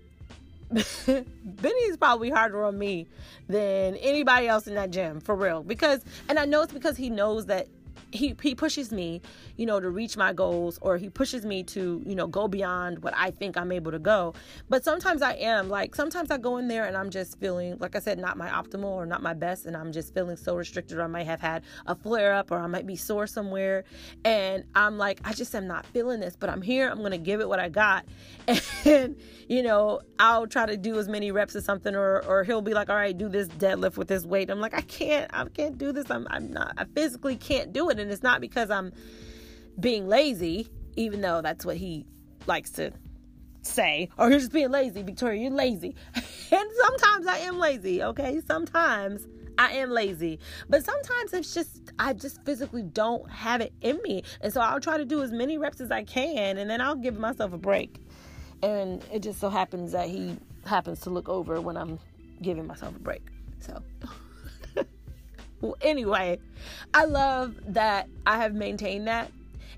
Benny's 1.06 1.96
probably 1.96 2.30
harder 2.30 2.64
on 2.64 2.78
me 2.78 3.08
than 3.48 3.96
anybody 3.96 4.46
else 4.46 4.66
in 4.66 4.74
that 4.74 4.90
gym 4.90 5.20
for 5.20 5.34
real. 5.34 5.62
Because, 5.62 6.04
and 6.28 6.38
I 6.38 6.44
know 6.44 6.62
it's 6.62 6.72
because 6.72 6.96
he 6.96 7.10
knows 7.10 7.46
that 7.46 7.66
he 8.12 8.34
he 8.42 8.54
pushes 8.54 8.92
me, 8.92 9.20
you 9.56 9.66
know, 9.66 9.80
to 9.80 9.90
reach 9.90 10.16
my 10.16 10.32
goals 10.32 10.78
or 10.82 10.96
he 10.96 11.08
pushes 11.08 11.44
me 11.44 11.62
to, 11.64 12.02
you 12.06 12.14
know, 12.14 12.26
go 12.26 12.48
beyond 12.48 13.02
what 13.02 13.14
I 13.16 13.30
think 13.30 13.56
I'm 13.56 13.72
able 13.72 13.92
to 13.92 13.98
go. 13.98 14.34
But 14.68 14.84
sometimes 14.84 15.22
I 15.22 15.34
am 15.34 15.68
like 15.68 15.94
sometimes 15.94 16.30
I 16.30 16.38
go 16.38 16.56
in 16.56 16.68
there 16.68 16.84
and 16.86 16.96
I'm 16.96 17.10
just 17.10 17.38
feeling 17.38 17.76
like 17.78 17.96
I 17.96 18.00
said 18.00 18.18
not 18.18 18.36
my 18.36 18.48
optimal 18.48 18.84
or 18.84 19.06
not 19.06 19.22
my 19.22 19.34
best 19.34 19.66
and 19.66 19.76
I'm 19.76 19.92
just 19.92 20.14
feeling 20.14 20.36
so 20.36 20.56
restricted 20.56 20.98
or 20.98 21.02
I 21.02 21.06
might 21.06 21.26
have 21.26 21.40
had 21.40 21.62
a 21.86 21.94
flare 21.94 22.34
up 22.34 22.50
or 22.50 22.58
I 22.58 22.66
might 22.66 22.86
be 22.86 22.96
sore 22.96 23.26
somewhere 23.26 23.84
and 24.24 24.64
I'm 24.74 24.98
like 24.98 25.20
I 25.24 25.32
just 25.32 25.54
am 25.54 25.66
not 25.66 25.86
feeling 25.86 26.20
this, 26.20 26.36
but 26.36 26.50
I'm 26.50 26.62
here, 26.62 26.88
I'm 26.88 26.98
going 26.98 27.12
to 27.12 27.18
give 27.18 27.40
it 27.40 27.48
what 27.48 27.60
I 27.60 27.68
got. 27.68 28.04
And 28.86 29.16
you 29.46 29.62
know, 29.62 30.00
I'll 30.18 30.46
try 30.46 30.64
to 30.64 30.76
do 30.76 30.98
as 30.98 31.06
many 31.06 31.32
reps 31.32 31.54
as 31.54 31.64
something 31.64 31.94
or 31.94 32.24
or 32.24 32.44
he'll 32.44 32.62
be 32.62 32.72
like, 32.72 32.88
"All 32.88 32.96
right, 32.96 33.16
do 33.16 33.28
this 33.28 33.46
deadlift 33.48 33.96
with 33.96 34.08
this 34.08 34.24
weight." 34.24 34.48
I'm 34.48 34.60
like, 34.60 34.74
"I 34.74 34.80
can't. 34.80 35.30
I 35.34 35.44
can't 35.44 35.76
do 35.76 35.92
this. 35.92 36.10
I'm 36.10 36.26
I'm 36.30 36.50
not 36.50 36.74
I 36.78 36.84
physically 36.84 37.36
can't 37.36 37.72
do 37.72 37.90
it." 37.90 37.99
And 38.00 38.10
it's 38.10 38.22
not 38.22 38.40
because 38.40 38.70
I'm 38.70 38.92
being 39.78 40.08
lazy, 40.08 40.68
even 40.96 41.20
though 41.20 41.40
that's 41.42 41.64
what 41.64 41.76
he 41.76 42.06
likes 42.46 42.70
to 42.72 42.92
say, 43.62 44.08
or 44.18 44.30
you're 44.30 44.38
just 44.38 44.52
being 44.52 44.70
lazy, 44.70 45.02
Victoria, 45.02 45.42
you're 45.42 45.50
lazy. 45.50 45.94
and 46.14 46.24
sometimes 46.82 47.26
I 47.26 47.38
am 47.38 47.58
lazy, 47.58 48.02
okay? 48.02 48.40
Sometimes 48.46 49.26
I 49.58 49.72
am 49.72 49.90
lazy. 49.90 50.38
But 50.68 50.84
sometimes 50.84 51.34
it's 51.34 51.52
just 51.52 51.92
I 51.98 52.14
just 52.14 52.42
physically 52.44 52.82
don't 52.82 53.30
have 53.30 53.60
it 53.60 53.72
in 53.82 54.00
me. 54.02 54.22
And 54.40 54.52
so 54.52 54.60
I'll 54.60 54.80
try 54.80 54.96
to 54.96 55.04
do 55.04 55.22
as 55.22 55.32
many 55.32 55.58
reps 55.58 55.80
as 55.80 55.90
I 55.90 56.02
can 56.04 56.56
and 56.58 56.68
then 56.70 56.80
I'll 56.80 56.96
give 56.96 57.18
myself 57.18 57.52
a 57.52 57.58
break. 57.58 57.96
And 58.62 59.04
it 59.12 59.20
just 59.20 59.38
so 59.40 59.50
happens 59.50 59.92
that 59.92 60.08
he 60.08 60.36
happens 60.64 61.00
to 61.00 61.10
look 61.10 61.28
over 61.28 61.60
when 61.60 61.76
I'm 61.76 61.98
giving 62.40 62.66
myself 62.66 62.96
a 62.96 62.98
break. 62.98 63.22
So 63.60 63.82
anyway, 65.80 66.38
I 66.94 67.04
love 67.04 67.54
that 67.74 68.08
I 68.26 68.38
have 68.38 68.54
maintained 68.54 69.06
that. 69.08 69.30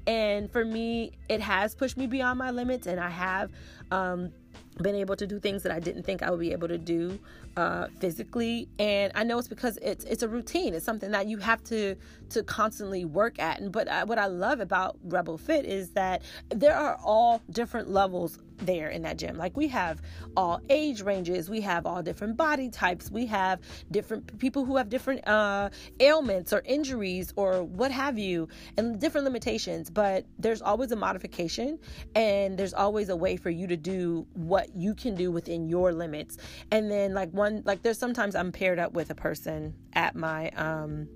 And 0.07 0.51
for 0.51 0.64
me, 0.64 1.12
it 1.29 1.40
has 1.40 1.75
pushed 1.75 1.97
me 1.97 2.07
beyond 2.07 2.38
my 2.38 2.51
limits, 2.51 2.87
and 2.87 2.99
I 2.99 3.09
have 3.09 3.51
um, 3.92 4.33
been 4.81 4.97
able 4.97 5.16
to 5.16 5.27
do 5.27 5.38
things 5.38 5.62
that 5.62 5.73
I 5.73 5.79
didn't 5.79 6.03
think 6.03 6.23
I 6.23 6.31
would 6.31 6.40
be 6.40 6.53
able 6.53 6.68
to 6.68 6.79
do 6.79 7.18
uh, 7.57 7.87
physically. 8.01 8.68
And 8.79 9.12
I 9.14 9.25
know 9.25 9.38
it's 9.38 9.49
because 9.49 9.77
it's 9.79 10.05
it's 10.05 10.23
a 10.23 10.29
routine. 10.29 10.75
It's 10.75 10.85
something 10.85 11.11
that 11.12 11.29
you 11.29 11.38
have 11.38 11.62
to 11.64 11.95
to 12.31 12.42
constantly 12.42 13.05
work 13.05 13.38
at. 13.38 13.61
And 13.61 13.71
but 13.71 13.88
I, 13.88 14.05
what 14.05 14.18
I 14.18 14.27
love 14.27 14.61
about 14.61 14.99
Rebel 15.05 15.38
Fit 15.38 15.64
is 15.64 15.90
that 15.90 16.23
there 16.51 16.75
are 16.75 16.99
all 17.05 17.42
different 17.51 17.90
levels 17.90 18.38
there 18.66 18.88
in 18.88 19.03
that 19.03 19.18
gym. 19.18 19.37
Like 19.37 19.57
we 19.57 19.68
have 19.68 20.01
all 20.37 20.61
age 20.68 21.03
ranges, 21.03 21.51
we 21.51 21.61
have 21.62 21.87
all 21.87 22.03
different 22.03 22.37
body 22.37 22.68
types, 22.68 23.11
we 23.11 23.27
have 23.27 23.61
different 23.90 24.38
people 24.38 24.64
who 24.64 24.77
have 24.77 24.88
different 24.88 25.27
uh, 25.27 25.70
ailments 26.01 26.53
or 26.53 26.62
injuries 26.64 27.33
or 27.37 27.62
what 27.62 27.90
have 27.90 28.18
you, 28.18 28.48
and 28.77 29.01
different 29.01 29.25
limitations. 29.25 29.90
But 29.90 30.27
there's 30.38 30.62
always 30.62 30.92
a 30.92 30.96
modification, 30.96 31.79
and 32.14 32.59
there's 32.59 32.75
always 32.75 33.09
a 33.09 33.16
way 33.16 33.37
for 33.37 33.51
you 33.51 33.66
to 33.66 33.77
do 33.77 34.27
what 34.35 34.75
you 34.75 34.94
can 34.94 35.14
do 35.14 35.31
within 35.31 35.68
your 35.68 35.92
limits. 35.92 36.38
And 36.70 36.90
then 36.90 37.14
like 37.14 37.31
one, 37.33 37.62
like 37.64 37.83
there's 37.83 37.98
sometimes 37.98 38.35
I'm 38.35 38.53
paired 38.53 38.79
up 38.79 38.92
with 38.92 39.11
a 39.11 39.14
person 39.14 39.75
at 39.92 40.14
my 40.14 40.51
um 40.51 41.09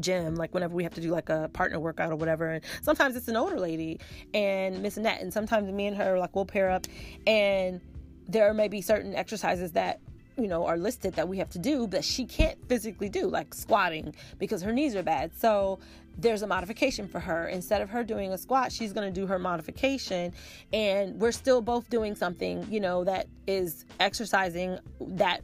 gym, 0.00 0.36
like 0.36 0.54
whenever 0.54 0.74
we 0.74 0.82
have 0.82 0.94
to 0.94 1.00
do 1.00 1.10
like 1.10 1.28
a 1.28 1.50
partner 1.52 1.78
workout 1.80 2.12
or 2.12 2.16
whatever. 2.16 2.50
And 2.50 2.64
sometimes 2.82 3.16
it's 3.16 3.28
an 3.28 3.36
older 3.36 3.58
lady 3.58 4.00
and 4.34 4.82
Miss 4.82 4.96
Annette, 4.96 5.20
and 5.20 5.32
sometimes 5.32 5.70
me 5.70 5.86
and 5.86 5.96
her 5.96 6.18
like 6.18 6.34
we'll 6.34 6.44
pair 6.44 6.70
up, 6.70 6.86
and 7.26 7.80
there 8.28 8.52
may 8.54 8.68
be 8.68 8.80
certain 8.80 9.14
exercises 9.14 9.72
that 9.72 10.00
you 10.38 10.48
know 10.48 10.66
are 10.66 10.78
listed 10.78 11.14
that 11.14 11.28
we 11.28 11.38
have 11.38 11.50
to 11.50 11.58
do 11.58 11.86
but 11.86 12.04
she 12.04 12.24
can't 12.24 12.56
physically 12.68 13.08
do 13.08 13.28
like 13.28 13.52
squatting 13.52 14.14
because 14.38 14.62
her 14.62 14.72
knees 14.72 14.96
are 14.96 15.02
bad 15.02 15.30
so 15.36 15.78
there's 16.18 16.42
a 16.42 16.46
modification 16.46 17.08
for 17.08 17.20
her 17.20 17.48
instead 17.48 17.80
of 17.80 17.90
her 17.90 18.02
doing 18.02 18.32
a 18.32 18.38
squat 18.38 18.72
she's 18.72 18.92
going 18.92 19.12
to 19.12 19.20
do 19.20 19.26
her 19.26 19.38
modification 19.38 20.32
and 20.72 21.20
we're 21.20 21.32
still 21.32 21.60
both 21.60 21.88
doing 21.90 22.14
something 22.14 22.66
you 22.70 22.80
know 22.80 23.04
that 23.04 23.26
is 23.46 23.84
exercising 24.00 24.78
that 25.00 25.42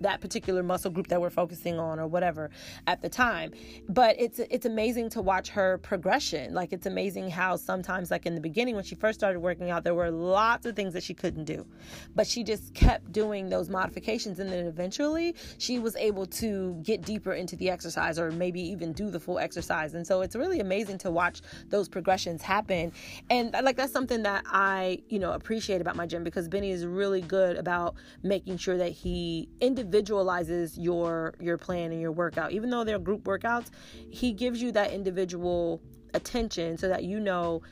that 0.00 0.20
particular 0.20 0.62
muscle 0.62 0.90
group 0.90 1.08
that 1.08 1.20
we're 1.20 1.30
focusing 1.30 1.78
on 1.78 2.00
or 2.00 2.06
whatever 2.06 2.50
at 2.86 3.02
the 3.02 3.08
time. 3.08 3.52
But 3.88 4.16
it's 4.18 4.38
it's 4.38 4.66
amazing 4.66 5.10
to 5.10 5.22
watch 5.22 5.48
her 5.50 5.78
progression. 5.78 6.54
Like 6.54 6.72
it's 6.72 6.86
amazing 6.86 7.30
how 7.30 7.56
sometimes 7.56 8.10
like 8.10 8.26
in 8.26 8.34
the 8.34 8.40
beginning 8.40 8.74
when 8.74 8.84
she 8.84 8.94
first 8.94 9.20
started 9.20 9.40
working 9.40 9.70
out 9.70 9.84
there 9.84 9.94
were 9.94 10.10
lots 10.10 10.66
of 10.66 10.74
things 10.74 10.94
that 10.94 11.02
she 11.02 11.14
couldn't 11.14 11.44
do. 11.44 11.66
But 12.14 12.26
she 12.26 12.42
just 12.42 12.74
kept 12.74 13.12
doing 13.12 13.48
those 13.48 13.68
modifications 13.68 14.38
and 14.38 14.50
then 14.50 14.66
eventually 14.66 15.34
she 15.58 15.78
was 15.78 15.96
able 15.96 16.26
to 16.26 16.74
get 16.82 17.02
deeper 17.02 17.32
into 17.32 17.56
the 17.56 17.70
exercise 17.70 18.18
or 18.18 18.30
maybe 18.30 18.60
even 18.60 18.92
do 18.92 19.10
the 19.10 19.20
full 19.20 19.38
exercise. 19.38 19.94
And 19.94 20.06
so 20.06 20.22
it's 20.22 20.34
really 20.34 20.60
amazing 20.60 20.98
to 20.98 21.10
watch 21.10 21.42
those 21.68 21.88
progressions 21.88 22.42
happen. 22.42 22.92
And 23.28 23.54
like 23.62 23.76
that's 23.76 23.92
something 23.92 24.22
that 24.22 24.44
I 24.46 25.02
you 25.08 25.18
know 25.18 25.32
appreciate 25.32 25.80
about 25.80 25.96
my 25.96 26.06
gym 26.06 26.24
because 26.24 26.48
Benny 26.48 26.70
is 26.70 26.86
really 26.86 27.20
good 27.20 27.56
about 27.56 27.96
making 28.22 28.56
sure 28.56 28.78
that 28.78 28.92
he 28.92 29.48
individually 29.60 29.89
individualizes 29.90 30.78
your 30.78 31.34
your 31.40 31.58
plan 31.58 31.90
and 31.92 32.00
your 32.00 32.12
workout. 32.12 32.52
Even 32.52 32.70
though 32.70 32.84
they're 32.84 32.98
group 32.98 33.24
workouts, 33.24 33.70
he 34.10 34.32
gives 34.32 34.62
you 34.62 34.72
that 34.72 34.92
individual 34.92 35.80
attention 36.14 36.78
so 36.78 36.88
that 36.88 37.04
you 37.04 37.20
know 37.20 37.62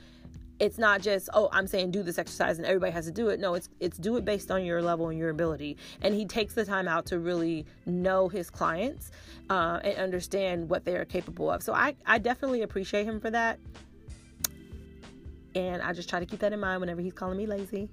it's 0.60 0.78
not 0.78 1.00
just 1.00 1.28
oh 1.34 1.48
i'm 1.52 1.66
saying 1.66 1.90
do 1.90 2.02
this 2.02 2.18
exercise 2.18 2.58
and 2.58 2.66
everybody 2.66 2.92
has 2.92 3.06
to 3.06 3.12
do 3.12 3.28
it. 3.28 3.38
No 3.38 3.54
it's 3.54 3.68
it's 3.78 3.96
do 3.96 4.16
it 4.16 4.24
based 4.24 4.50
on 4.50 4.64
your 4.64 4.82
level 4.82 5.08
and 5.08 5.18
your 5.18 5.30
ability. 5.30 5.76
And 6.02 6.14
he 6.14 6.24
takes 6.24 6.54
the 6.54 6.64
time 6.64 6.88
out 6.88 7.06
to 7.06 7.20
really 7.20 7.66
know 7.86 8.28
his 8.28 8.50
clients 8.50 9.10
uh, 9.50 9.80
and 9.84 9.96
understand 9.98 10.68
what 10.68 10.84
they 10.84 10.96
are 10.96 11.04
capable 11.04 11.50
of. 11.50 11.62
So 11.62 11.72
i 11.72 11.94
i 12.06 12.18
definitely 12.18 12.62
appreciate 12.62 13.06
him 13.06 13.20
for 13.20 13.30
that. 13.30 13.60
And 15.54 15.82
i 15.82 15.92
just 15.92 16.08
try 16.08 16.18
to 16.18 16.26
keep 16.26 16.40
that 16.40 16.52
in 16.52 16.60
mind 16.60 16.80
whenever 16.80 17.00
he's 17.00 17.12
calling 17.12 17.38
me 17.38 17.46
lazy 17.46 17.88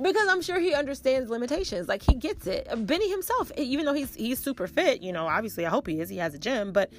because 0.00 0.28
I'm 0.28 0.42
sure 0.42 0.58
he 0.58 0.74
understands 0.74 1.30
limitations. 1.30 1.88
Like 1.88 2.02
he 2.02 2.14
gets 2.14 2.46
it. 2.46 2.68
Benny 2.86 3.10
himself, 3.10 3.50
even 3.56 3.84
though 3.84 3.94
he's 3.94 4.14
he's 4.14 4.38
super 4.38 4.66
fit, 4.66 5.02
you 5.02 5.12
know, 5.12 5.26
obviously 5.26 5.66
I 5.66 5.70
hope 5.70 5.86
he 5.86 6.00
is. 6.00 6.08
He 6.08 6.18
has 6.18 6.34
a 6.34 6.38
gym, 6.38 6.72
but 6.72 6.92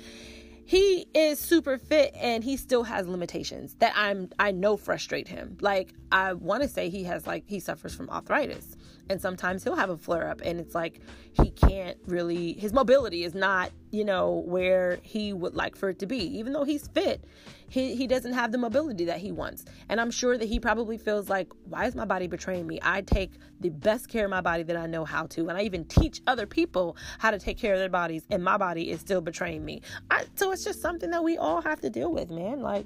he 0.66 1.08
is 1.14 1.40
super 1.40 1.78
fit 1.78 2.16
and 2.16 2.44
he 2.44 2.58
still 2.58 2.84
has 2.84 3.08
limitations 3.08 3.76
that 3.76 3.94
I'm 3.96 4.30
I 4.40 4.52
know 4.52 4.78
frustrate 4.78 5.28
him. 5.28 5.58
Like 5.62 5.94
I 6.12 6.34
want 6.34 6.64
to 6.64 6.70
say 6.70 6.90
he 6.90 7.04
has 7.04 7.28
like 7.28 7.44
he 7.48 7.60
suffers 7.60 7.94
from 7.94 8.10
arthritis 8.10 8.75
and 9.10 9.22
sometimes 9.22 9.64
he'll 9.64 9.76
have 9.76 9.90
a 9.90 9.98
flare 9.98 10.30
up 10.30 10.42
and 10.44 10.60
it's 10.60 10.76
like 10.76 11.02
he 11.32 11.52
can't 11.52 11.98
really 12.06 12.54
his 12.54 12.74
mobility 12.74 13.24
is 13.24 13.36
not, 13.36 13.72
you 13.92 14.04
know, 14.04 14.44
where 14.46 15.00
he 15.04 15.34
would 15.34 15.56
like 15.56 15.76
for 15.76 15.90
it 15.90 16.00
to 16.00 16.06
be. 16.06 16.18
Even 16.38 16.54
though 16.54 16.64
he's 16.64 16.88
fit, 16.88 17.24
he 17.70 17.96
he 17.96 18.08
doesn't 18.08 18.34
have 18.34 18.52
the 18.52 18.58
mobility 18.58 19.06
that 19.06 19.20
he 19.20 19.32
wants. 19.32 19.66
And 19.90 20.02
I'm 20.02 20.12
sure 20.12 20.38
that 20.38 20.48
he 20.48 20.60
probably 20.60 20.98
feels 20.98 21.30
like 21.30 21.52
why 21.66 21.86
is 21.86 21.96
my 21.96 22.06
body 22.06 22.28
betraying 22.28 22.66
me? 22.68 22.80
I 22.82 23.02
take 23.02 23.34
the 23.60 23.70
best 23.70 24.10
care 24.10 24.26
of 24.26 24.32
my 24.32 24.42
body 24.42 24.64
that 24.64 24.78
I 24.78 24.88
know 24.88 25.06
how 25.06 25.26
to 25.28 25.50
and 25.50 25.58
I 25.58 25.62
even 25.62 25.86
teach 25.86 26.22
other 26.28 26.46
people 26.46 26.98
how 27.20 27.32
to 27.32 27.40
take 27.40 27.58
care 27.58 27.74
of 27.74 27.80
their 27.80 27.90
bodies 27.90 28.24
and 28.30 28.44
my 28.44 28.58
body 28.58 28.90
is 28.90 29.00
still 29.00 29.22
betraying 29.22 29.64
me. 29.64 29.82
I, 30.10 30.26
so 30.36 30.52
it's 30.52 30.64
just 30.64 30.82
something 30.82 31.12
that 31.12 31.24
we 31.24 31.38
all 31.38 31.62
have 31.62 31.82
to 31.82 31.90
deal 31.90 32.12
with, 32.12 32.30
man. 32.30 32.62
Like 32.62 32.86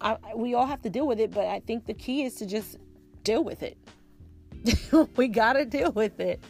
I, 0.00 0.16
we 0.34 0.54
all 0.54 0.66
have 0.66 0.82
to 0.82 0.90
deal 0.90 1.06
with 1.06 1.20
it, 1.20 1.30
but 1.30 1.46
I 1.46 1.60
think 1.60 1.86
the 1.86 1.94
key 1.94 2.24
is 2.24 2.34
to 2.36 2.46
just 2.46 2.76
deal 3.22 3.42
with 3.42 3.62
it. 3.62 3.76
we 5.16 5.28
got 5.28 5.54
to 5.54 5.64
deal 5.64 5.92
with 5.92 6.20
it. 6.20 6.42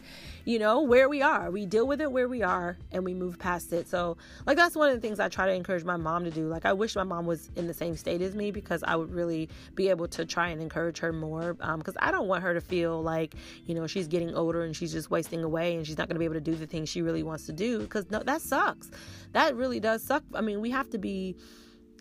You 0.44 0.60
know, 0.60 0.82
where 0.82 1.08
we 1.08 1.22
are. 1.22 1.50
We 1.50 1.66
deal 1.66 1.88
with 1.88 2.00
it 2.00 2.12
where 2.12 2.28
we 2.28 2.44
are 2.44 2.78
and 2.92 3.04
we 3.04 3.14
move 3.14 3.36
past 3.36 3.72
it. 3.72 3.88
So, 3.88 4.16
like, 4.46 4.56
that's 4.56 4.76
one 4.76 4.88
of 4.88 4.94
the 4.94 5.00
things 5.00 5.18
I 5.18 5.28
try 5.28 5.46
to 5.46 5.52
encourage 5.52 5.82
my 5.82 5.96
mom 5.96 6.22
to 6.22 6.30
do. 6.30 6.46
Like, 6.46 6.64
I 6.64 6.72
wish 6.72 6.94
my 6.94 7.02
mom 7.02 7.26
was 7.26 7.50
in 7.56 7.66
the 7.66 7.74
same 7.74 7.96
state 7.96 8.22
as 8.22 8.36
me 8.36 8.52
because 8.52 8.84
I 8.84 8.94
would 8.94 9.10
really 9.10 9.48
be 9.74 9.88
able 9.88 10.06
to 10.06 10.24
try 10.24 10.50
and 10.50 10.62
encourage 10.62 10.98
her 11.00 11.12
more. 11.12 11.54
Because 11.54 11.96
um, 11.96 11.98
I 11.98 12.12
don't 12.12 12.28
want 12.28 12.44
her 12.44 12.54
to 12.54 12.60
feel 12.60 13.02
like, 13.02 13.34
you 13.64 13.74
know, 13.74 13.88
she's 13.88 14.06
getting 14.06 14.36
older 14.36 14.62
and 14.62 14.76
she's 14.76 14.92
just 14.92 15.10
wasting 15.10 15.42
away 15.42 15.74
and 15.74 15.84
she's 15.84 15.98
not 15.98 16.06
going 16.06 16.14
to 16.14 16.20
be 16.20 16.26
able 16.26 16.34
to 16.34 16.40
do 16.40 16.54
the 16.54 16.66
things 16.66 16.88
she 16.88 17.02
really 17.02 17.24
wants 17.24 17.46
to 17.46 17.52
do. 17.52 17.80
Because, 17.80 18.08
no, 18.12 18.22
that 18.22 18.40
sucks. 18.40 18.88
That 19.32 19.56
really 19.56 19.80
does 19.80 20.04
suck. 20.04 20.22
I 20.32 20.42
mean, 20.42 20.60
we 20.60 20.70
have 20.70 20.88
to 20.90 20.98
be 20.98 21.34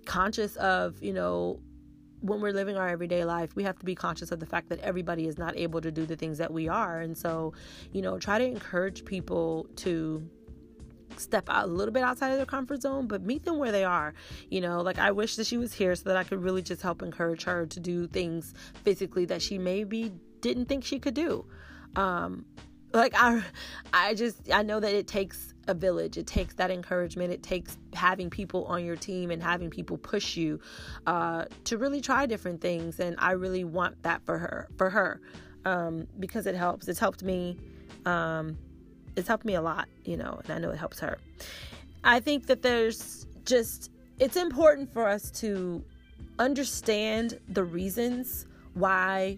conscious 0.06 0.56
of, 0.58 1.02
you 1.02 1.14
know, 1.14 1.60
when 2.26 2.42
we're 2.42 2.54
living 2.54 2.76
our 2.76 2.88
everyday 2.88 3.24
life, 3.24 3.56
we 3.56 3.64
have 3.64 3.78
to 3.80 3.86
be 3.86 3.96
conscious 3.96 4.32
of 4.32 4.40
the 4.40 4.46
fact 4.46 4.70
that 4.70 4.80
everybody 4.80 5.28
is 5.28 5.38
not 5.38 5.56
able 5.56 5.80
to 5.82 5.92
do 5.92 6.06
the 6.06 6.16
things 6.16 6.38
that 6.40 6.52
we 6.52 6.68
are. 6.68 7.00
And 7.00 7.18
so, 7.18 7.54
you 7.92 8.02
know, 8.02 8.18
try 8.18 8.40
to 8.40 8.46
encourage 8.46 9.06
people 9.06 9.68
to 9.78 10.28
step 11.18 11.50
out 11.50 11.66
a 11.66 11.68
little 11.68 11.94
bit 11.94 12.04
outside 12.04 12.32
of 12.32 12.38
their 12.38 12.46
comfort 12.46 12.82
zone, 12.82 13.08
but 13.08 13.22
meet 13.22 13.44
them 13.46 13.58
where 13.58 13.72
they 13.72 13.84
are. 13.84 14.14
You 14.50 14.62
know, 14.62 14.82
like 14.82 14.98
I 14.98 15.12
wish 15.12 15.36
that 15.36 15.46
she 15.48 15.58
was 15.58 15.74
here 15.74 15.96
so 15.96 16.10
that 16.10 16.18
I 16.18 16.24
could 16.24 16.44
really 16.44 16.62
just 16.62 16.82
help 16.82 17.02
encourage 17.02 17.44
her 17.44 17.66
to 17.68 17.80
do 17.80 18.08
things 18.08 18.54
physically 18.84 19.26
that 19.26 19.42
she 19.42 19.58
maybe 19.58 20.12
didn't 20.42 20.66
think 20.66 20.84
she 20.84 21.00
could 21.00 21.14
do. 21.14 21.46
Um, 21.96 22.46
like 22.94 23.14
I, 23.16 23.44
I 23.94 24.14
just 24.16 24.52
I 24.52 24.64
know 24.64 24.80
that 24.80 24.94
it 24.94 25.08
takes 25.08 25.55
a 25.68 25.74
village. 25.74 26.18
It 26.18 26.28
takes 26.28 26.54
that 26.56 26.72
encouragement. 26.72 27.32
It 27.32 27.44
takes 27.44 27.78
having 27.94 28.30
people 28.30 28.66
on 28.66 28.86
your 28.86 28.96
team 28.96 29.32
and 29.32 29.42
having 29.42 29.70
people 29.70 29.98
push 29.98 30.38
you 30.38 30.60
uh, 31.08 31.46
to 31.66 31.78
really 31.78 32.02
try 32.02 32.26
different 32.26 32.62
things. 32.62 33.00
And 33.00 33.16
I 33.20 33.32
really 33.32 33.64
want 33.64 34.02
that 34.04 34.26
for 34.26 34.38
her, 34.38 34.68
for 34.78 34.90
her, 34.90 35.22
um, 35.66 36.08
because 36.20 36.46
it 36.46 36.56
helps. 36.56 36.88
It's 36.88 37.00
helped 37.00 37.24
me. 37.24 37.58
Um, 38.06 38.58
it's 39.16 39.28
helped 39.28 39.46
me 39.46 39.56
a 39.56 39.62
lot, 39.62 39.88
you 40.04 40.18
know, 40.18 40.40
and 40.44 40.52
I 40.52 40.60
know 40.60 40.72
it 40.72 40.78
helps 40.78 41.00
her. 41.00 41.18
I 42.04 42.20
think 42.20 42.48
that 42.48 42.62
there's 42.62 43.26
just, 43.46 43.90
it's 44.20 44.36
important 44.36 44.92
for 44.92 45.08
us 45.08 45.32
to 45.32 45.84
understand 46.38 47.40
the 47.48 47.64
reasons 47.64 48.46
why 48.74 49.38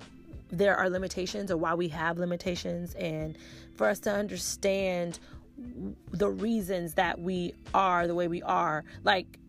there 0.49 0.75
are 0.75 0.89
limitations 0.89 1.51
or 1.51 1.57
why 1.57 1.73
we 1.73 1.87
have 1.89 2.17
limitations 2.17 2.93
and 2.95 3.37
for 3.75 3.87
us 3.87 3.99
to 3.99 4.11
understand 4.11 5.19
the 6.11 6.29
reasons 6.29 6.93
that 6.95 7.19
we 7.19 7.53
are 7.73 8.07
the 8.07 8.15
way 8.15 8.27
we 8.27 8.41
are. 8.43 8.83
Like 9.03 9.39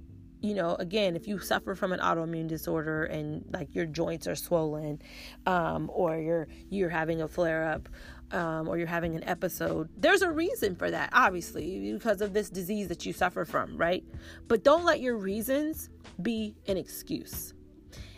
you 0.40 0.55
know 0.55 0.77
again 0.77 1.16
if 1.16 1.27
you 1.27 1.37
suffer 1.40 1.75
from 1.75 1.92
an 1.92 1.99
autoimmune 1.99 2.47
disorder 2.47 3.03
and 3.07 3.44
like 3.53 3.75
your 3.75 3.87
joints 3.87 4.29
are 4.29 4.37
swollen 4.37 5.03
um, 5.47 5.90
or 5.92 6.16
you're 6.16 6.47
you're 6.71 6.88
having 6.88 7.21
a 7.21 7.27
flare 7.27 7.64
up 7.64 7.88
um, 8.31 8.68
or 8.68 8.79
you're 8.79 8.87
having 8.87 9.16
an 9.16 9.25
episode 9.25 9.88
there's 9.97 10.23
a 10.23 10.31
reason 10.31 10.77
for 10.77 10.92
that 10.92 11.11
obviously 11.12 11.92
because 11.92 12.21
of 12.21 12.35
this 12.35 12.51
disease 12.51 12.87
that 12.87 13.05
you 13.05 13.12
suffer 13.12 13.44
from 13.44 13.77
right? 13.77 14.05
But 14.47 14.62
don't 14.62 14.85
let 14.85 15.01
your 15.01 15.16
reasons 15.16 15.90
be 16.21 16.55
an 16.66 16.77
excuse. 16.77 17.55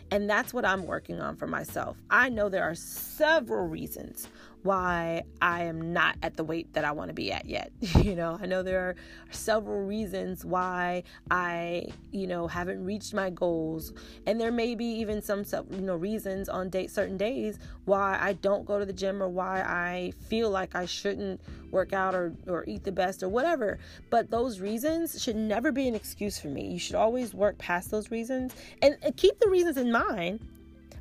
And 0.09 0.29
that's 0.29 0.53
what 0.53 0.65
I'm 0.65 0.85
working 0.85 1.21
on 1.21 1.37
for 1.37 1.47
myself. 1.47 1.95
I 2.09 2.27
know 2.27 2.49
there 2.49 2.63
are 2.63 2.75
several 2.75 3.67
reasons 3.67 4.27
why 4.63 5.23
I 5.41 5.63
am 5.63 5.93
not 5.93 6.17
at 6.21 6.37
the 6.37 6.43
weight 6.43 6.73
that 6.73 6.85
I 6.85 6.91
want 6.91 7.09
to 7.09 7.13
be 7.13 7.31
at 7.31 7.45
yet. 7.45 7.71
You 8.01 8.15
know, 8.15 8.37
I 8.41 8.47
know 8.47 8.63
there 8.63 8.79
are 8.79 8.95
several 9.29 9.85
reasons 9.85 10.43
why 10.43 11.03
I, 11.29 11.87
you 12.11 12.25
know, 12.25 12.47
haven't 12.47 12.83
reached 12.83 13.13
my 13.13 13.29
goals. 13.29 13.93
And 14.25 14.41
there 14.41 14.51
may 14.51 14.73
be 14.75 14.85
even 14.85 15.21
some, 15.21 15.45
you 15.69 15.81
know, 15.81 15.95
reasons 15.95 16.49
on 16.49 16.69
date 16.69 16.89
certain 16.89 17.15
days 17.15 17.59
why 17.85 18.17
I 18.19 18.33
don't 18.33 18.65
go 18.65 18.79
to 18.79 18.85
the 18.85 18.93
gym 18.93 19.21
or 19.21 19.29
why 19.29 19.61
I 19.61 20.13
feel 20.27 20.49
like 20.49 20.75
I 20.75 20.85
shouldn't 20.85 21.41
work 21.69 21.93
out 21.93 22.15
or, 22.15 22.33
or 22.47 22.65
eat 22.67 22.83
the 22.83 22.91
best 22.91 23.21
or 23.21 23.29
whatever. 23.29 23.77
But 24.09 24.31
those 24.31 24.59
reasons 24.59 25.21
should 25.21 25.35
never 25.35 25.71
be 25.71 25.87
an 25.87 25.95
excuse 25.95 26.39
for 26.39 26.47
me. 26.47 26.67
You 26.67 26.79
should 26.79 26.95
always 26.95 27.33
work 27.33 27.57
past 27.59 27.91
those 27.91 28.09
reasons 28.09 28.55
and, 28.81 28.97
and 29.03 29.15
keep 29.15 29.39
the 29.39 29.49
reasons 29.49 29.77
in 29.77 29.91
mind, 29.91 30.39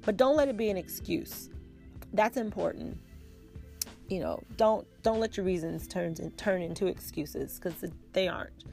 but 0.04 0.16
don't 0.16 0.36
let 0.36 0.48
it 0.48 0.56
be 0.56 0.70
an 0.70 0.76
excuse. 0.76 1.48
That's 2.12 2.36
important 2.36 2.98
you 4.10 4.18
know 4.18 4.42
don't 4.56 4.86
don't 5.02 5.20
let 5.20 5.36
your 5.36 5.46
reasons 5.46 5.86
turn 5.86 6.14
turn 6.32 6.60
into 6.60 6.86
excuses 6.86 7.58
because 7.58 7.84
they 8.12 8.28
aren't. 8.28 8.64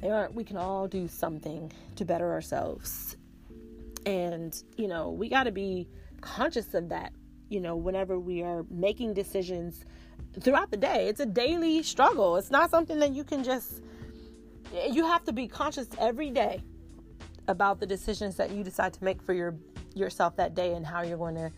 They 0.00 0.10
aren't. 0.10 0.34
We 0.34 0.44
can 0.44 0.56
all 0.56 0.86
do 0.86 1.08
something 1.08 1.72
to 1.96 2.04
better 2.04 2.32
ourselves. 2.32 3.16
And 4.06 4.56
you 4.76 4.86
know 4.86 5.10
we 5.10 5.28
got 5.28 5.44
to 5.44 5.52
be 5.52 5.88
conscious 6.20 6.72
of 6.74 6.88
that 6.88 7.12
you 7.48 7.60
know 7.60 7.76
whenever 7.76 8.18
we 8.18 8.42
are 8.42 8.64
making 8.70 9.14
decisions 9.14 9.84
throughout 10.40 10.70
the 10.70 10.76
day. 10.76 11.08
It's 11.08 11.20
a 11.20 11.26
daily 11.26 11.82
struggle. 11.82 12.36
It's 12.36 12.50
not 12.50 12.70
something 12.70 13.00
that 13.00 13.12
you 13.12 13.24
can 13.24 13.42
just 13.42 13.82
you 14.90 15.04
have 15.04 15.24
to 15.24 15.32
be 15.32 15.48
conscious 15.48 15.88
every 15.98 16.30
day 16.30 16.62
about 17.48 17.80
the 17.80 17.86
decisions 17.86 18.36
that 18.36 18.50
you 18.50 18.62
decide 18.62 18.92
to 18.92 19.04
make 19.04 19.20
for 19.20 19.32
your 19.32 19.56
yourself 19.94 20.36
that 20.36 20.54
day 20.54 20.74
and 20.74 20.86
how 20.86 21.02
you're 21.02 21.18
going 21.18 21.34
to 21.34 21.50